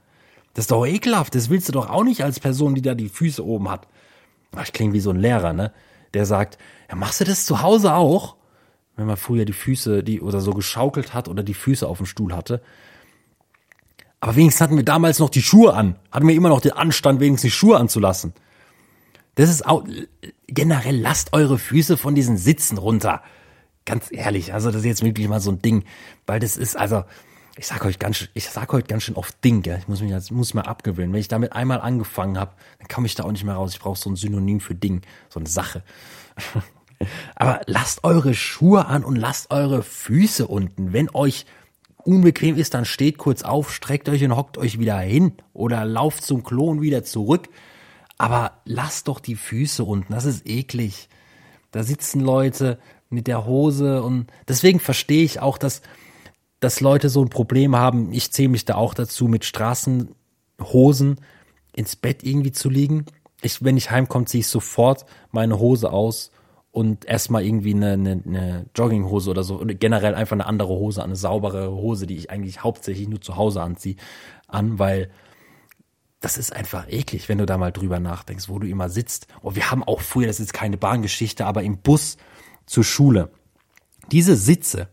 Das 0.54 0.64
ist 0.64 0.70
doch 0.70 0.86
ekelhaft. 0.86 1.34
Das 1.34 1.50
willst 1.50 1.68
du 1.68 1.72
doch 1.72 1.90
auch 1.90 2.04
nicht 2.04 2.22
als 2.22 2.38
Person, 2.38 2.74
die 2.74 2.82
da 2.82 2.94
die 2.94 3.08
Füße 3.08 3.44
oben 3.44 3.68
hat. 3.68 3.88
Ich 4.62 4.72
klinge 4.72 4.92
wie 4.92 5.00
so 5.00 5.10
ein 5.10 5.18
Lehrer, 5.18 5.52
ne? 5.52 5.72
Der 6.14 6.26
sagt, 6.26 6.58
ja, 6.88 6.96
machst 6.96 7.20
du 7.20 7.24
das 7.24 7.46
zu 7.46 7.62
Hause 7.62 7.94
auch? 7.94 8.36
Wenn 8.96 9.06
man 9.06 9.16
früher 9.16 9.44
die 9.44 9.52
Füße, 9.52 10.02
die, 10.02 10.20
oder 10.20 10.40
so 10.40 10.52
geschaukelt 10.52 11.14
hat 11.14 11.28
oder 11.28 11.42
die 11.42 11.54
Füße 11.54 11.86
auf 11.86 11.98
dem 11.98 12.06
Stuhl 12.06 12.34
hatte. 12.34 12.60
Aber 14.20 14.36
wenigstens 14.36 14.60
hatten 14.60 14.76
wir 14.76 14.84
damals 14.84 15.18
noch 15.18 15.30
die 15.30 15.42
Schuhe 15.42 15.74
an. 15.74 15.96
Hatten 16.12 16.28
wir 16.28 16.34
immer 16.34 16.50
noch 16.50 16.60
den 16.60 16.72
Anstand, 16.72 17.20
wenigstens 17.20 17.52
die 17.52 17.56
Schuhe 17.56 17.78
anzulassen. 17.78 18.34
Das 19.36 19.48
ist 19.48 19.66
auch, 19.66 19.84
generell 20.46 20.98
lasst 21.00 21.32
eure 21.32 21.58
Füße 21.58 21.96
von 21.96 22.14
diesen 22.14 22.36
Sitzen 22.36 22.76
runter. 22.76 23.22
Ganz 23.86 24.08
ehrlich, 24.10 24.52
also 24.52 24.70
das 24.70 24.80
ist 24.80 24.86
jetzt 24.86 25.02
wirklich 25.02 25.28
mal 25.28 25.40
so 25.40 25.50
ein 25.50 25.62
Ding, 25.62 25.84
weil 26.26 26.38
das 26.38 26.58
ist, 26.58 26.76
also, 26.76 27.04
ich 27.56 27.66
sag 27.66 27.84
euch 27.84 27.98
ganz, 27.98 28.28
ich 28.34 28.48
sag 28.48 28.70
heute 28.72 28.86
ganz 28.86 29.04
schön 29.04 29.16
oft 29.16 29.42
Ding, 29.42 29.62
gell? 29.62 29.78
Ich 29.78 29.88
muss 29.88 30.02
mich 30.02 30.10
jetzt, 30.10 30.30
muss 30.30 30.52
mal 30.52 30.62
abgewöhnen. 30.62 31.12
Wenn 31.12 31.20
ich 31.20 31.28
damit 31.28 31.54
einmal 31.54 31.80
angefangen 31.80 32.38
habe, 32.38 32.52
dann 32.78 32.88
komme 32.88 33.06
ich 33.06 33.14
da 33.14 33.24
auch 33.24 33.32
nicht 33.32 33.44
mehr 33.44 33.54
raus. 33.54 33.72
Ich 33.72 33.80
brauche 33.80 33.98
so 33.98 34.10
ein 34.10 34.16
Synonym 34.16 34.60
für 34.60 34.74
Ding, 34.74 35.00
so 35.30 35.40
eine 35.40 35.48
Sache. 35.48 35.82
Aber 37.34 37.62
lasst 37.66 38.04
eure 38.04 38.34
Schuhe 38.34 38.86
an 38.86 39.04
und 39.04 39.16
lasst 39.16 39.50
eure 39.50 39.82
Füße 39.82 40.46
unten. 40.46 40.92
Wenn 40.92 41.08
euch 41.14 41.46
unbequem 42.04 42.56
ist, 42.56 42.74
dann 42.74 42.84
steht 42.84 43.18
kurz 43.18 43.42
auf, 43.42 43.72
streckt 43.72 44.08
euch 44.08 44.24
und 44.24 44.36
hockt 44.36 44.58
euch 44.58 44.78
wieder 44.78 44.98
hin 44.98 45.32
oder 45.52 45.84
lauft 45.84 46.24
zum 46.24 46.42
Klo 46.42 46.80
wieder 46.80 47.04
zurück. 47.04 47.48
Aber 48.18 48.60
lasst 48.64 49.08
doch 49.08 49.20
die 49.20 49.34
Füße 49.34 49.84
unten, 49.84 50.12
das 50.12 50.24
ist 50.24 50.46
eklig. 50.46 51.08
Da 51.70 51.82
sitzen 51.82 52.20
Leute 52.20 52.78
mit 53.08 53.26
der 53.26 53.46
Hose 53.46 54.02
und 54.02 54.26
deswegen 54.48 54.80
verstehe 54.80 55.24
ich 55.24 55.40
auch, 55.40 55.58
dass, 55.58 55.82
dass 56.60 56.80
Leute 56.80 57.08
so 57.08 57.22
ein 57.22 57.30
Problem 57.30 57.76
haben. 57.76 58.12
Ich 58.12 58.30
zähle 58.30 58.50
mich 58.50 58.64
da 58.64 58.74
auch 58.74 58.94
dazu, 58.94 59.26
mit 59.26 59.44
Straßenhosen 59.44 61.20
ins 61.74 61.96
Bett 61.96 62.22
irgendwie 62.22 62.52
zu 62.52 62.68
liegen. 62.68 63.06
Ich, 63.42 63.64
wenn 63.64 63.76
ich 63.76 63.90
heimkomme, 63.90 64.26
ziehe 64.26 64.40
ich 64.40 64.48
sofort 64.48 65.06
meine 65.30 65.58
Hose 65.58 65.92
aus 65.92 66.30
und 66.72 67.04
erstmal 67.04 67.44
irgendwie 67.44 67.74
eine, 67.74 67.92
eine, 67.92 68.22
eine 68.24 68.66
Jogginghose 68.74 69.30
oder 69.30 69.42
so 69.42 69.56
und 69.56 69.80
generell 69.80 70.14
einfach 70.14 70.34
eine 70.34 70.46
andere 70.46 70.70
Hose, 70.70 71.02
eine 71.02 71.16
saubere 71.16 71.70
Hose, 71.70 72.06
die 72.06 72.16
ich 72.16 72.30
eigentlich 72.30 72.62
hauptsächlich 72.62 73.08
nur 73.08 73.20
zu 73.20 73.36
Hause 73.36 73.62
anziehe, 73.62 73.96
an, 74.46 74.78
weil 74.78 75.10
das 76.20 76.36
ist 76.36 76.54
einfach 76.54 76.86
eklig, 76.88 77.28
wenn 77.28 77.38
du 77.38 77.46
da 77.46 77.56
mal 77.56 77.72
drüber 77.72 77.98
nachdenkst, 77.98 78.48
wo 78.48 78.58
du 78.58 78.68
immer 78.68 78.88
sitzt. 78.88 79.26
Und 79.40 79.56
wir 79.56 79.70
haben 79.70 79.82
auch 79.82 80.00
früher, 80.00 80.26
das 80.26 80.38
ist 80.38 80.52
keine 80.52 80.76
Bahngeschichte, 80.76 81.46
aber 81.46 81.62
im 81.62 81.78
Bus 81.78 82.18
zur 82.66 82.84
Schule. 82.84 83.30
Diese 84.12 84.36
Sitze, 84.36 84.88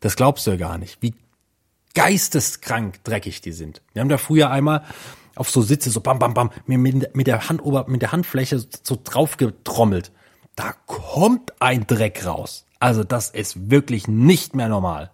das 0.00 0.14
glaubst 0.14 0.46
du 0.46 0.52
ja 0.52 0.56
gar 0.56 0.78
nicht, 0.78 1.02
wie 1.02 1.14
geisteskrank 1.94 3.02
dreckig 3.02 3.40
die 3.40 3.52
sind. 3.52 3.82
Wir 3.92 4.00
haben 4.00 4.08
da 4.08 4.18
früher 4.18 4.50
einmal 4.50 4.84
auf 5.34 5.50
so 5.50 5.62
Sitze 5.62 5.90
so 5.90 6.00
bam 6.00 6.18
bam 6.18 6.32
bam 6.32 6.50
mir 6.66 6.78
mit, 6.78 7.26
der 7.26 7.48
Handober 7.48 7.86
mit 7.88 8.02
der 8.02 8.12
Handfläche 8.12 8.64
so 8.82 8.98
drauf 9.02 9.36
getrommelt 9.36 10.12
da 10.58 10.74
kommt 10.86 11.52
ein 11.60 11.86
Dreck 11.86 12.26
raus. 12.26 12.66
Also 12.80 13.04
das 13.04 13.30
ist 13.30 13.70
wirklich 13.70 14.08
nicht 14.08 14.56
mehr 14.56 14.68
normal. 14.68 15.10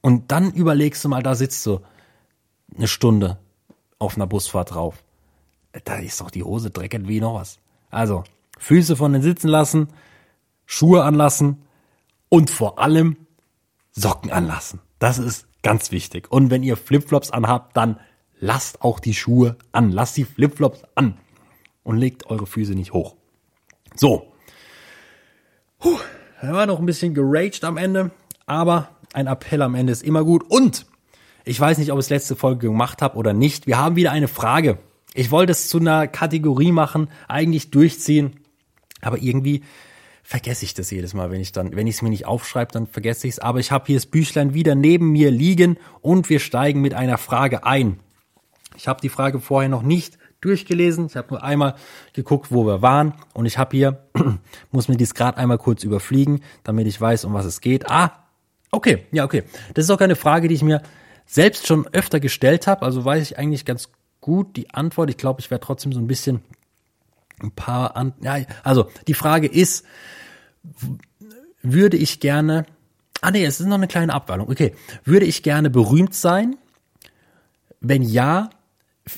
Und 0.00 0.32
dann 0.32 0.52
überlegst 0.52 1.04
du 1.04 1.10
mal, 1.10 1.22
da 1.22 1.34
sitzt 1.34 1.64
du 1.66 1.80
eine 2.74 2.88
Stunde 2.88 3.38
auf 3.98 4.16
einer 4.16 4.26
Busfahrt 4.26 4.74
drauf. 4.74 5.04
Da 5.84 5.96
ist 5.96 6.20
doch 6.20 6.30
die 6.30 6.42
Hose 6.42 6.70
dreckig 6.70 7.06
wie 7.08 7.20
noch 7.20 7.34
was. 7.34 7.58
Also, 7.90 8.24
Füße 8.58 8.96
von 8.96 9.12
den 9.12 9.22
Sitzen 9.22 9.48
lassen, 9.48 9.88
Schuhe 10.64 11.04
anlassen 11.04 11.62
und 12.28 12.48
vor 12.48 12.78
allem 12.78 13.16
Socken 13.92 14.30
anlassen. 14.30 14.80
Das 14.98 15.18
ist 15.18 15.46
ganz 15.62 15.90
wichtig. 15.90 16.32
Und 16.32 16.50
wenn 16.50 16.62
ihr 16.62 16.76
Flipflops 16.76 17.30
anhabt, 17.30 17.76
dann 17.76 18.00
lasst 18.40 18.82
auch 18.82 18.98
die 18.98 19.14
Schuhe 19.14 19.56
an. 19.72 19.90
Lasst 19.90 20.16
die 20.16 20.24
Flipflops 20.24 20.82
an. 20.94 21.18
Und 21.82 21.98
legt 21.98 22.26
eure 22.26 22.46
Füße 22.46 22.74
nicht 22.74 22.94
hoch. 22.94 23.14
So. 23.94 24.33
Da 26.44 26.52
war 26.52 26.66
noch 26.66 26.78
ein 26.78 26.84
bisschen 26.84 27.14
geraged 27.14 27.64
am 27.64 27.78
Ende. 27.78 28.10
Aber 28.44 28.90
ein 29.14 29.28
Appell 29.28 29.62
am 29.62 29.74
Ende 29.74 29.92
ist 29.92 30.02
immer 30.02 30.24
gut. 30.24 30.44
Und 30.46 30.84
ich 31.46 31.58
weiß 31.58 31.78
nicht, 31.78 31.90
ob 31.90 31.98
ich 31.98 32.04
es 32.04 32.10
letzte 32.10 32.36
Folge 32.36 32.68
gemacht 32.68 33.00
habe 33.00 33.16
oder 33.16 33.32
nicht. 33.32 33.66
Wir 33.66 33.78
haben 33.78 33.96
wieder 33.96 34.12
eine 34.12 34.28
Frage. 34.28 34.76
Ich 35.14 35.30
wollte 35.30 35.52
es 35.52 35.68
zu 35.70 35.78
einer 35.78 36.06
Kategorie 36.06 36.70
machen, 36.70 37.08
eigentlich 37.28 37.70
durchziehen. 37.70 38.40
Aber 39.00 39.16
irgendwie 39.22 39.62
vergesse 40.22 40.66
ich 40.66 40.74
das 40.74 40.90
jedes 40.90 41.14
Mal, 41.14 41.30
wenn 41.30 41.40
ich 41.40 41.52
dann, 41.52 41.74
wenn 41.76 41.86
ich 41.86 41.96
es 41.96 42.02
mir 42.02 42.10
nicht 42.10 42.26
aufschreibe, 42.26 42.72
dann 42.72 42.86
vergesse 42.88 43.26
ich 43.26 43.34
es. 43.34 43.38
Aber 43.38 43.58
ich 43.58 43.72
habe 43.72 43.86
hier 43.86 43.96
das 43.96 44.04
Büchlein 44.04 44.52
wieder 44.52 44.74
neben 44.74 45.12
mir 45.12 45.30
liegen 45.30 45.78
und 46.02 46.28
wir 46.28 46.40
steigen 46.40 46.82
mit 46.82 46.92
einer 46.92 47.16
Frage 47.16 47.64
ein. 47.64 48.00
Ich 48.76 48.86
habe 48.86 49.00
die 49.00 49.08
Frage 49.08 49.40
vorher 49.40 49.70
noch 49.70 49.82
nicht 49.82 50.18
durchgelesen. 50.44 51.06
Ich 51.06 51.16
habe 51.16 51.28
nur 51.30 51.42
einmal 51.42 51.74
geguckt, 52.12 52.50
wo 52.50 52.66
wir 52.66 52.82
waren 52.82 53.14
und 53.32 53.46
ich 53.46 53.58
habe 53.58 53.76
hier, 53.76 54.04
muss 54.70 54.88
mir 54.88 54.96
dies 54.96 55.14
gerade 55.14 55.38
einmal 55.38 55.58
kurz 55.58 55.84
überfliegen, 55.84 56.42
damit 56.62 56.86
ich 56.86 57.00
weiß, 57.00 57.24
um 57.24 57.32
was 57.34 57.46
es 57.46 57.60
geht. 57.60 57.90
Ah, 57.90 58.24
okay, 58.70 59.06
ja, 59.12 59.24
okay. 59.24 59.44
Das 59.74 59.84
ist 59.84 59.90
auch 59.90 60.00
eine 60.00 60.16
Frage, 60.16 60.48
die 60.48 60.54
ich 60.54 60.62
mir 60.62 60.82
selbst 61.26 61.66
schon 61.66 61.86
öfter 61.92 62.20
gestellt 62.20 62.66
habe. 62.66 62.82
Also 62.82 63.04
weiß 63.04 63.22
ich 63.22 63.38
eigentlich 63.38 63.64
ganz 63.64 63.88
gut 64.20 64.56
die 64.56 64.70
Antwort. 64.70 65.10
Ich 65.10 65.16
glaube, 65.16 65.40
ich 65.40 65.50
werde 65.50 65.64
trotzdem 65.64 65.92
so 65.92 66.00
ein 66.00 66.06
bisschen 66.06 66.42
ein 67.42 67.50
paar 67.50 67.96
an, 67.96 68.12
ja, 68.20 68.38
also 68.62 68.88
die 69.06 69.14
Frage 69.14 69.46
ist, 69.46 69.84
würde 71.62 71.96
ich 71.96 72.20
gerne, 72.20 72.66
ah 73.20 73.30
nee, 73.30 73.44
es 73.44 73.60
ist 73.60 73.66
noch 73.66 73.76
eine 73.76 73.88
kleine 73.88 74.14
Abwandlung, 74.14 74.50
okay, 74.50 74.74
würde 75.04 75.26
ich 75.26 75.42
gerne 75.42 75.70
berühmt 75.70 76.14
sein? 76.14 76.56
Wenn 77.80 78.02
ja, 78.02 78.50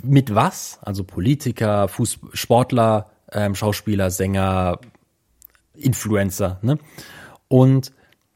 mit 0.03 0.35
was? 0.35 0.79
Also 0.83 1.05
Politiker, 1.05 1.89
Fußball, 1.89 2.31
Sportler, 2.35 3.11
ähm, 3.33 3.55
Schauspieler, 3.55 4.11
Sänger, 4.11 4.81
Influencer, 5.75 6.59
ne? 6.63 6.79
Und 7.49 7.93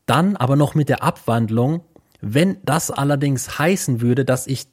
dann 0.06 0.36
aber 0.36 0.56
noch 0.56 0.74
mit 0.74 0.88
der 0.88 1.02
Abwandlung, 1.02 1.82
wenn 2.20 2.58
das 2.64 2.90
allerdings 2.90 3.58
heißen 3.58 4.00
würde, 4.00 4.24
dass 4.24 4.46
ich 4.46 4.66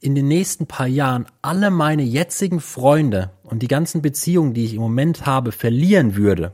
in 0.00 0.14
den 0.14 0.28
nächsten 0.28 0.66
paar 0.66 0.86
Jahren 0.86 1.26
alle 1.42 1.70
meine 1.70 2.02
jetzigen 2.02 2.60
Freunde 2.60 3.30
und 3.42 3.62
die 3.62 3.68
ganzen 3.68 4.00
Beziehungen, 4.02 4.54
die 4.54 4.64
ich 4.64 4.74
im 4.74 4.80
Moment 4.80 5.26
habe, 5.26 5.52
verlieren 5.52 6.16
würde 6.16 6.52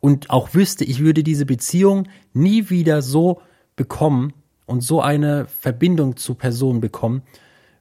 und 0.00 0.30
auch 0.30 0.54
wüsste, 0.54 0.84
ich 0.84 1.00
würde 1.00 1.22
diese 1.22 1.46
Beziehung 1.46 2.08
nie 2.34 2.70
wieder 2.70 3.02
so 3.02 3.40
bekommen 3.76 4.34
und 4.66 4.82
so 4.82 5.00
eine 5.00 5.46
Verbindung 5.46 6.16
zu 6.16 6.34
Personen 6.34 6.80
bekommen, 6.80 7.22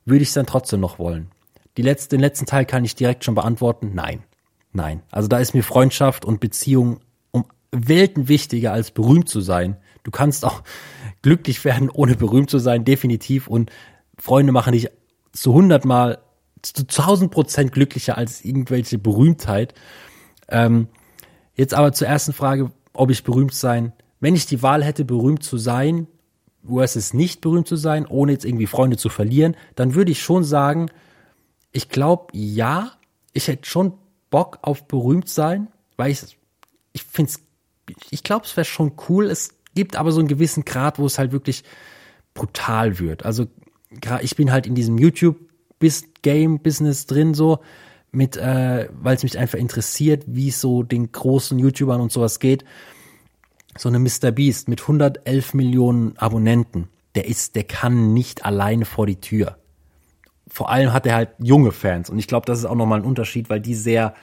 würde 0.08 0.24
ich 0.24 0.30
es 0.30 0.34
dann 0.34 0.46
trotzdem 0.46 0.80
noch 0.80 1.00
wollen. 1.00 1.30
Die 1.76 1.82
letzte, 1.82 2.16
den 2.16 2.22
letzten 2.22 2.46
Teil 2.46 2.66
kann 2.66 2.86
ich 2.86 2.96
direkt 2.96 3.24
schon 3.24 3.36
beantworten. 3.36 3.92
Nein. 3.94 4.24
Nein. 4.72 5.04
Also 5.12 5.28
da 5.28 5.38
ist 5.40 5.54
mir 5.54 5.64
Freundschaft 5.64 6.26
und 6.26 6.40
Beziehung 6.40 7.02
um 7.32 7.46
Welten 7.72 8.28
wichtiger 8.28 8.72
als 8.72 8.92
berühmt 8.92 9.30
zu 9.30 9.42
sein. 9.42 9.76
Du 10.04 10.12
kannst 10.12 10.46
auch 10.46 10.64
glücklich 11.22 11.66
werden, 11.66 11.90
ohne 11.90 12.16
berühmt 12.16 12.50
zu 12.50 12.58
sein, 12.58 12.86
definitiv. 12.86 13.48
Und 13.48 13.70
Freunde 14.18 14.54
machen 14.54 14.74
dich 14.74 14.90
zu 15.34 15.54
hundertmal, 15.54 16.20
zu 16.62 16.88
tausend 16.88 17.32
Prozent 17.32 17.74
glücklicher 17.74 18.18
als 18.18 18.44
irgendwelche 18.44 18.98
Berühmtheit. 18.98 19.74
Ähm, 20.48 20.88
jetzt 21.54 21.74
aber 21.74 21.92
zur 21.92 22.08
ersten 22.08 22.34
Frage, 22.34 22.72
ob 22.94 23.12
ich 23.12 23.24
berühmt 23.24 23.54
sein. 23.54 23.92
Wenn 24.20 24.36
ich 24.36 24.46
die 24.46 24.64
Wahl 24.64 24.84
hätte, 24.84 25.06
berühmt 25.06 25.44
zu 25.44 25.58
sein, 25.58 26.08
versus 26.68 27.14
nicht 27.14 27.42
berühmt 27.42 27.68
zu 27.68 27.76
sein, 27.76 28.06
ohne 28.06 28.32
jetzt 28.32 28.46
irgendwie 28.46 28.68
Freunde 28.68 28.98
zu 28.98 29.10
verlieren, 29.10 29.56
dann 29.76 29.96
würde 29.96 30.12
ich 30.12 30.22
schon 30.22 30.44
sagen, 30.44 30.90
ich 31.72 31.90
glaube, 31.90 32.28
ja, 32.34 32.92
ich 33.34 33.48
hätte 33.48 33.70
schon 33.70 33.94
Bock 34.30 34.60
auf 34.62 34.88
berühmt 34.88 35.30
sein, 35.30 35.68
weil 35.96 36.12
ich, 36.12 36.38
ich 36.94 37.04
finde 37.04 37.32
es, 37.32 37.40
ich 38.10 38.24
glaube, 38.24 38.46
es 38.46 38.58
wäre 38.58 38.66
schon 38.66 38.94
cool. 39.10 39.26
Es 39.26 39.56
gibt 39.76 39.96
aber 39.96 40.12
so 40.12 40.20
einen 40.20 40.28
gewissen 40.28 40.66
Grad, 40.66 41.00
wo 41.00 41.06
es 41.06 41.20
halt 41.20 41.32
wirklich 41.32 41.64
brutal 42.34 43.00
wird. 43.00 43.26
Also 43.26 43.48
ich 44.22 44.36
bin 44.36 44.52
halt 44.52 44.68
in 44.68 44.76
diesem 44.76 44.98
YouTube-Game-Business 44.98 47.06
drin 47.06 47.34
so, 47.34 47.60
mit, 48.12 48.38
äh, 48.38 48.90
weil 49.00 49.16
es 49.16 49.24
mich 49.24 49.38
einfach 49.38 49.60
interessiert, 49.60 50.24
wie 50.28 50.50
es 50.50 50.62
so 50.62 50.84
den 50.84 51.12
großen 51.12 51.60
YouTubern 51.60 52.02
und 52.02 52.12
sowas 52.12 52.40
geht. 52.40 52.64
So 53.78 53.90
eine 53.90 54.00
Mr. 54.00 54.32
Beast 54.32 54.68
mit 54.68 54.82
111 54.82 55.54
Millionen 55.54 56.18
Abonnenten, 56.18 56.90
der 57.16 57.26
ist, 57.26 57.56
der 57.56 57.64
kann 57.64 58.14
nicht 58.14 58.46
alleine 58.46 58.86
vor 58.86 59.06
die 59.06 59.22
Tür. 59.22 59.58
Vor 60.48 60.70
allem 60.70 60.94
hat 60.94 61.06
er 61.06 61.16
halt 61.16 61.30
junge 61.40 61.72
Fans 61.72 62.10
und 62.10 62.20
ich 62.20 62.28
glaube, 62.28 62.46
das 62.46 62.60
ist 62.60 62.66
auch 62.66 62.76
nochmal 62.76 63.00
ein 63.00 63.06
Unterschied, 63.06 63.50
weil 63.50 63.60
die 63.60 63.76
sehr 63.76 64.16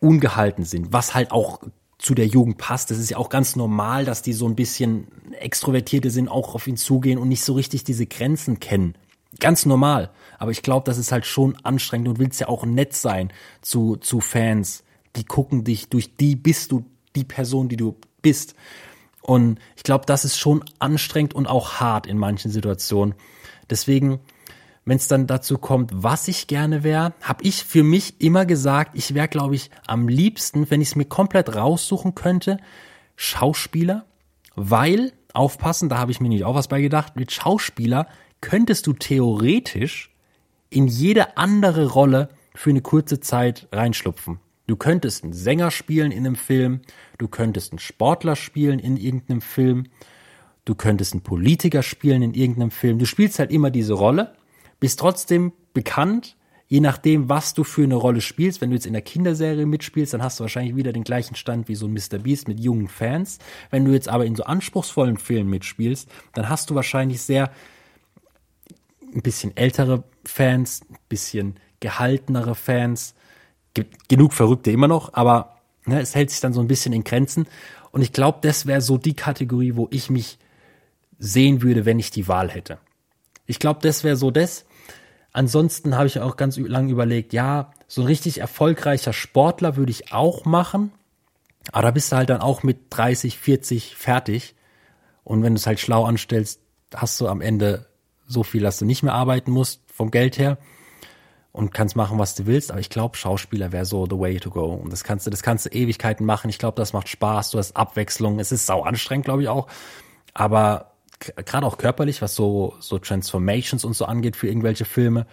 ungehalten 0.00 0.64
sind, 0.64 0.92
was 0.92 1.14
halt 1.14 1.32
auch 1.32 1.60
zu 1.98 2.14
der 2.14 2.26
Jugend 2.26 2.58
passt. 2.58 2.90
Das 2.90 2.98
ist 2.98 3.10
ja 3.10 3.16
auch 3.16 3.30
ganz 3.30 3.56
normal, 3.56 4.04
dass 4.04 4.22
die 4.22 4.34
so 4.34 4.46
ein 4.46 4.54
bisschen 4.54 5.08
extrovertierte 5.40 6.10
sind, 6.10 6.28
auch 6.28 6.54
auf 6.54 6.66
ihn 6.66 6.76
zugehen 6.76 7.18
und 7.18 7.28
nicht 7.28 7.44
so 7.44 7.54
richtig 7.54 7.84
diese 7.84 8.06
Grenzen 8.06 8.60
kennen. 8.60 8.94
Ganz 9.40 9.66
normal. 9.66 10.10
Aber 10.38 10.50
ich 10.50 10.62
glaube, 10.62 10.84
das 10.84 10.98
ist 10.98 11.12
halt 11.12 11.26
schon 11.26 11.56
anstrengend 11.64 12.08
und 12.08 12.18
willst 12.18 12.40
ja 12.40 12.48
auch 12.48 12.64
nett 12.66 12.94
sein 12.94 13.32
zu, 13.62 13.96
zu 13.96 14.20
Fans. 14.20 14.84
Die 15.16 15.24
gucken 15.24 15.64
dich, 15.64 15.88
durch 15.88 16.16
die 16.16 16.36
bist 16.36 16.72
du 16.72 16.84
die 17.16 17.24
Person, 17.24 17.68
die 17.68 17.76
du 17.76 17.96
bist. 18.24 18.56
Und 19.22 19.60
ich 19.76 19.84
glaube, 19.84 20.06
das 20.06 20.24
ist 20.24 20.36
schon 20.36 20.64
anstrengend 20.80 21.34
und 21.34 21.46
auch 21.46 21.74
hart 21.74 22.08
in 22.08 22.18
manchen 22.18 22.50
Situationen. 22.50 23.14
Deswegen 23.70 24.18
wenn 24.84 24.96
es 24.96 25.08
dann 25.08 25.26
dazu 25.26 25.58
kommt, 25.58 25.90
was 25.94 26.28
ich 26.28 26.46
gerne 26.46 26.84
wäre, 26.84 27.14
habe 27.22 27.42
ich 27.42 27.64
für 27.64 27.82
mich 27.82 28.20
immer 28.20 28.44
gesagt, 28.44 28.90
ich 28.94 29.14
wäre, 29.14 29.28
glaube 29.28 29.54
ich, 29.54 29.70
am 29.86 30.08
liebsten, 30.08 30.70
wenn 30.70 30.80
ich 30.80 30.88
es 30.88 30.96
mir 30.96 31.06
komplett 31.06 31.54
raussuchen 31.54 32.14
könnte, 32.14 32.58
Schauspieler, 33.16 34.04
weil, 34.56 35.12
aufpassen, 35.32 35.88
da 35.88 35.98
habe 35.98 36.12
ich 36.12 36.20
mir 36.20 36.28
nicht 36.28 36.44
auch 36.44 36.54
was 36.54 36.68
bei 36.68 36.80
gedacht, 36.80 37.16
mit 37.16 37.32
Schauspieler 37.32 38.06
könntest 38.40 38.86
du 38.86 38.92
theoretisch 38.92 40.14
in 40.68 40.86
jede 40.86 41.38
andere 41.38 41.86
Rolle 41.86 42.28
für 42.54 42.70
eine 42.70 42.82
kurze 42.82 43.20
Zeit 43.20 43.68
reinschlupfen. 43.72 44.38
Du 44.66 44.76
könntest 44.76 45.24
einen 45.24 45.32
Sänger 45.32 45.70
spielen 45.70 46.10
in 46.10 46.26
einem 46.26 46.36
Film, 46.36 46.80
du 47.18 47.28
könntest 47.28 47.72
einen 47.72 47.78
Sportler 47.78 48.36
spielen 48.36 48.78
in 48.78 48.96
irgendeinem 48.96 49.40
Film, 49.40 49.86
du 50.64 50.74
könntest 50.74 51.12
einen 51.12 51.22
Politiker 51.22 51.82
spielen 51.82 52.22
in 52.22 52.34
irgendeinem 52.34 52.70
Film. 52.70 52.98
Du 52.98 53.06
spielst 53.06 53.38
halt 53.38 53.50
immer 53.50 53.70
diese 53.70 53.92
Rolle 53.92 54.34
bist 54.84 55.00
trotzdem 55.00 55.52
bekannt, 55.72 56.36
je 56.66 56.80
nachdem, 56.80 57.30
was 57.30 57.54
du 57.54 57.64
für 57.64 57.84
eine 57.84 57.94
Rolle 57.94 58.20
spielst. 58.20 58.60
Wenn 58.60 58.68
du 58.68 58.76
jetzt 58.76 58.84
in 58.84 58.92
der 58.92 59.00
Kinderserie 59.00 59.64
mitspielst, 59.64 60.12
dann 60.12 60.22
hast 60.22 60.38
du 60.38 60.42
wahrscheinlich 60.44 60.76
wieder 60.76 60.92
den 60.92 61.04
gleichen 61.04 61.36
Stand 61.36 61.68
wie 61.68 61.74
so 61.74 61.86
ein 61.86 61.94
Mr. 61.94 62.18
Beast 62.18 62.48
mit 62.48 62.60
jungen 62.60 62.88
Fans. 62.88 63.38
Wenn 63.70 63.86
du 63.86 63.92
jetzt 63.92 64.10
aber 64.10 64.26
in 64.26 64.36
so 64.36 64.44
anspruchsvollen 64.44 65.16
Filmen 65.16 65.48
mitspielst, 65.48 66.06
dann 66.34 66.50
hast 66.50 66.68
du 66.68 66.74
wahrscheinlich 66.74 67.22
sehr 67.22 67.50
ein 69.14 69.22
bisschen 69.22 69.56
ältere 69.56 70.04
Fans, 70.26 70.82
ein 70.90 70.98
bisschen 71.08 71.54
gehaltenere 71.80 72.54
Fans, 72.54 73.14
gibt 73.74 74.08
genug 74.08 74.32
Verrückte 74.32 74.70
immer 74.70 74.88
noch, 74.88 75.12
aber 75.14 75.56
ne, 75.84 76.00
es 76.00 76.14
hält 76.14 76.30
sich 76.30 76.40
dann 76.40 76.52
so 76.52 76.60
ein 76.60 76.68
bisschen 76.68 76.92
in 76.92 77.04
Grenzen. 77.04 77.46
Und 77.90 78.02
ich 78.02 78.12
glaube, 78.12 78.38
das 78.42 78.66
wäre 78.66 78.80
so 78.80 78.98
die 78.98 79.14
Kategorie, 79.14 79.76
wo 79.76 79.88
ich 79.90 80.10
mich 80.10 80.38
sehen 81.18 81.62
würde, 81.62 81.84
wenn 81.84 81.98
ich 81.98 82.10
die 82.10 82.28
Wahl 82.28 82.50
hätte. 82.50 82.78
Ich 83.46 83.58
glaube, 83.58 83.80
das 83.82 84.04
wäre 84.04 84.16
so 84.16 84.30
das. 84.30 84.64
Ansonsten 85.32 85.96
habe 85.96 86.06
ich 86.06 86.20
auch 86.20 86.36
ganz 86.36 86.56
lang 86.56 86.88
überlegt, 86.88 87.32
ja, 87.32 87.72
so 87.88 88.02
ein 88.02 88.06
richtig 88.06 88.38
erfolgreicher 88.38 89.12
Sportler 89.12 89.76
würde 89.76 89.90
ich 89.90 90.12
auch 90.12 90.44
machen. 90.44 90.92
Aber 91.72 91.82
da 91.82 91.90
bist 91.90 92.12
du 92.12 92.16
halt 92.16 92.30
dann 92.30 92.40
auch 92.40 92.62
mit 92.62 92.78
30, 92.90 93.38
40 93.38 93.96
fertig. 93.96 94.54
Und 95.24 95.42
wenn 95.42 95.54
du 95.54 95.58
es 95.58 95.66
halt 95.66 95.80
schlau 95.80 96.04
anstellst, 96.04 96.60
hast 96.94 97.20
du 97.20 97.28
am 97.28 97.40
Ende 97.40 97.86
so 98.26 98.42
viel, 98.42 98.62
dass 98.62 98.78
du 98.78 98.84
nicht 98.84 99.02
mehr 99.02 99.14
arbeiten 99.14 99.50
musst 99.50 99.82
vom 99.86 100.10
Geld 100.10 100.38
her 100.38 100.58
und 101.54 101.72
kannst 101.72 101.94
machen, 101.94 102.18
was 102.18 102.34
du 102.34 102.46
willst. 102.46 102.72
Aber 102.72 102.80
ich 102.80 102.90
glaube, 102.90 103.16
Schauspieler 103.16 103.70
wäre 103.70 103.84
so 103.84 104.06
the 104.06 104.18
way 104.18 104.40
to 104.40 104.50
go. 104.50 104.74
Und 104.74 104.92
das 104.92 105.04
kannst 105.04 105.24
du, 105.24 105.30
das 105.30 105.44
kannst 105.44 105.66
du 105.66 105.70
Ewigkeiten 105.70 106.26
machen. 106.26 106.50
Ich 106.50 106.58
glaube, 106.58 106.74
das 106.76 106.92
macht 106.92 107.08
Spaß. 107.08 107.52
Du 107.52 107.58
hast 107.58 107.76
Abwechslung. 107.76 108.40
Es 108.40 108.50
ist 108.50 108.66
sau 108.66 108.82
anstrengend, 108.82 109.26
glaube 109.26 109.42
ich 109.42 109.48
auch. 109.48 109.68
Aber 110.34 110.90
gerade 111.20 111.64
auch 111.64 111.78
körperlich, 111.78 112.20
was 112.22 112.34
so, 112.34 112.74
so 112.80 112.98
Transformations 112.98 113.84
und 113.84 113.94
so 113.94 114.04
angeht 114.04 114.34
für 114.34 114.48
irgendwelche 114.48 114.84
Filme. 114.84 115.26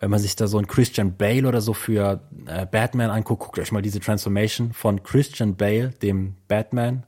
Wenn 0.00 0.10
man 0.10 0.18
sich 0.18 0.34
da 0.34 0.46
so 0.46 0.56
ein 0.56 0.66
Christian 0.66 1.14
Bale 1.18 1.46
oder 1.46 1.60
so 1.60 1.74
für 1.74 2.22
äh, 2.46 2.64
Batman 2.64 3.10
anguckt, 3.10 3.42
guckt 3.42 3.58
euch 3.58 3.70
mal 3.70 3.82
diese 3.82 4.00
Transformation 4.00 4.72
von 4.72 5.02
Christian 5.02 5.56
Bale, 5.56 5.90
dem 5.90 6.36
Batman, 6.48 7.04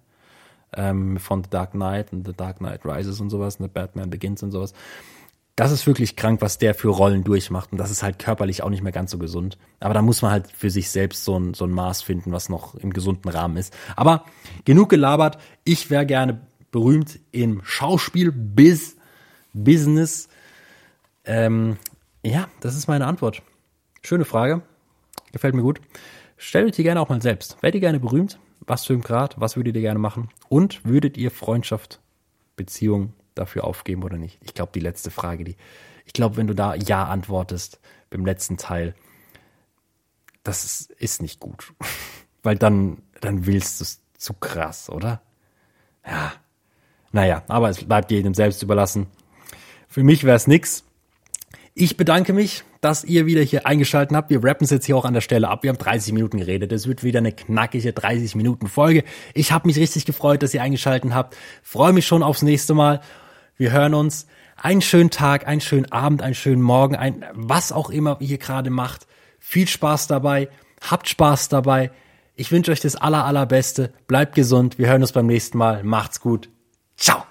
ähm, 0.76 1.16
von 1.16 1.42
The 1.42 1.48
Dark 1.48 1.70
Knight 1.70 2.12
und 2.12 2.26
The 2.26 2.34
Dark 2.34 2.58
Knight 2.58 2.84
Rises 2.84 3.18
und 3.18 3.30
sowas, 3.30 3.56
The 3.58 3.68
Batman 3.68 4.10
Begins 4.10 4.42
und 4.42 4.50
sowas. 4.50 4.74
Das 5.58 5.72
ist 5.72 5.88
wirklich 5.88 6.14
krank, 6.14 6.40
was 6.40 6.58
der 6.58 6.72
für 6.72 6.86
Rollen 6.86 7.24
durchmacht. 7.24 7.72
Und 7.72 7.78
das 7.78 7.90
ist 7.90 8.04
halt 8.04 8.20
körperlich 8.20 8.62
auch 8.62 8.70
nicht 8.70 8.84
mehr 8.84 8.92
ganz 8.92 9.10
so 9.10 9.18
gesund. 9.18 9.58
Aber 9.80 9.92
da 9.92 10.02
muss 10.02 10.22
man 10.22 10.30
halt 10.30 10.46
für 10.52 10.70
sich 10.70 10.88
selbst 10.88 11.24
so 11.24 11.36
ein, 11.36 11.52
so 11.52 11.64
ein 11.64 11.72
Maß 11.72 12.00
finden, 12.00 12.30
was 12.30 12.48
noch 12.48 12.76
im 12.76 12.92
gesunden 12.92 13.28
Rahmen 13.28 13.56
ist. 13.56 13.76
Aber 13.96 14.24
genug 14.64 14.88
gelabert. 14.88 15.36
Ich 15.64 15.90
wäre 15.90 16.06
gerne 16.06 16.46
berühmt 16.70 17.18
im 17.32 17.60
Schauspiel 17.64 18.30
bis 18.30 18.98
Business. 19.52 20.28
Ähm, 21.24 21.76
ja, 22.22 22.46
das 22.60 22.76
ist 22.76 22.86
meine 22.86 23.08
Antwort. 23.08 23.42
Schöne 24.04 24.24
Frage. 24.24 24.62
Gefällt 25.32 25.56
mir 25.56 25.62
gut. 25.62 25.80
Stellt 26.36 26.66
euch 26.66 26.76
die 26.76 26.84
gerne 26.84 27.00
auch 27.00 27.08
mal 27.08 27.20
selbst. 27.20 27.60
Werdet 27.62 27.74
ihr 27.74 27.80
gerne 27.80 27.98
berühmt? 27.98 28.38
Was 28.60 28.86
für 28.86 28.92
ein 28.92 29.02
Grad? 29.02 29.40
Was 29.40 29.56
würdet 29.56 29.74
ihr 29.74 29.82
gerne 29.82 29.98
machen? 29.98 30.28
Und 30.48 30.84
würdet 30.84 31.16
ihr 31.16 31.32
Freundschaft, 31.32 31.98
Beziehung 32.54 33.12
dafür 33.38 33.64
aufgeben 33.64 34.02
oder 34.02 34.18
nicht? 34.18 34.38
Ich 34.42 34.54
glaube, 34.54 34.72
die 34.74 34.80
letzte 34.80 35.10
Frage, 35.10 35.44
die, 35.44 35.56
ich 36.04 36.12
glaube, 36.12 36.36
wenn 36.36 36.46
du 36.46 36.54
da 36.54 36.74
Ja 36.74 37.04
antwortest 37.04 37.80
beim 38.10 38.24
letzten 38.24 38.56
Teil, 38.56 38.94
das 40.42 40.88
ist, 40.98 41.22
nicht 41.22 41.40
gut. 41.40 41.72
Weil 42.42 42.56
dann, 42.56 43.02
dann 43.20 43.46
willst 43.46 43.80
du 43.80 43.84
es 43.84 44.00
zu 44.16 44.34
krass, 44.34 44.88
oder? 44.90 45.20
Ja. 46.06 46.32
Naja, 47.12 47.42
aber 47.48 47.68
es 47.70 47.84
bleibt 47.84 48.10
jedem 48.10 48.34
selbst 48.34 48.62
überlassen. 48.62 49.06
Für 49.88 50.02
mich 50.02 50.24
wäre 50.24 50.36
es 50.36 50.46
nix. 50.46 50.84
Ich 51.74 51.96
bedanke 51.96 52.32
mich, 52.32 52.64
dass 52.80 53.04
ihr 53.04 53.26
wieder 53.26 53.42
hier 53.42 53.66
eingeschaltet 53.66 54.16
habt. 54.16 54.30
Wir 54.30 54.42
rappen 54.42 54.64
es 54.64 54.70
jetzt 54.70 54.86
hier 54.86 54.96
auch 54.96 55.04
an 55.04 55.14
der 55.14 55.20
Stelle 55.20 55.48
ab. 55.48 55.62
Wir 55.62 55.70
haben 55.70 55.78
30 55.78 56.12
Minuten 56.12 56.38
geredet. 56.38 56.72
Es 56.72 56.86
wird 56.86 57.04
wieder 57.04 57.18
eine 57.18 57.32
knackige 57.32 57.92
30 57.92 58.34
Minuten 58.34 58.68
Folge. 58.68 59.04
Ich 59.34 59.52
habe 59.52 59.66
mich 59.66 59.78
richtig 59.78 60.04
gefreut, 60.04 60.42
dass 60.42 60.54
ihr 60.54 60.62
eingeschaltet 60.62 61.12
habt. 61.14 61.36
Freue 61.62 61.92
mich 61.92 62.06
schon 62.06 62.22
aufs 62.22 62.42
nächste 62.42 62.74
Mal. 62.74 63.00
Wir 63.58 63.72
hören 63.72 63.92
uns. 63.94 64.26
Einen 64.56 64.80
schönen 64.80 65.10
Tag, 65.10 65.46
einen 65.46 65.60
schönen 65.60 65.92
Abend, 65.92 66.22
einen 66.22 66.34
schönen 66.34 66.62
Morgen, 66.62 66.96
ein 66.96 67.24
was 67.32 67.70
auch 67.70 67.90
immer 67.90 68.16
ihr 68.20 68.38
gerade 68.38 68.70
macht. 68.70 69.06
Viel 69.38 69.68
Spaß 69.68 70.06
dabei. 70.06 70.48
Habt 70.80 71.08
Spaß 71.08 71.48
dabei. 71.48 71.90
Ich 72.34 72.50
wünsche 72.50 72.72
euch 72.72 72.80
das 72.80 72.96
aller, 72.96 73.24
allerbeste. 73.24 73.92
Bleibt 74.06 74.34
gesund. 74.34 74.78
Wir 74.78 74.88
hören 74.88 75.02
uns 75.02 75.12
beim 75.12 75.26
nächsten 75.26 75.58
Mal. 75.58 75.84
Macht's 75.84 76.20
gut. 76.20 76.48
Ciao. 76.96 77.24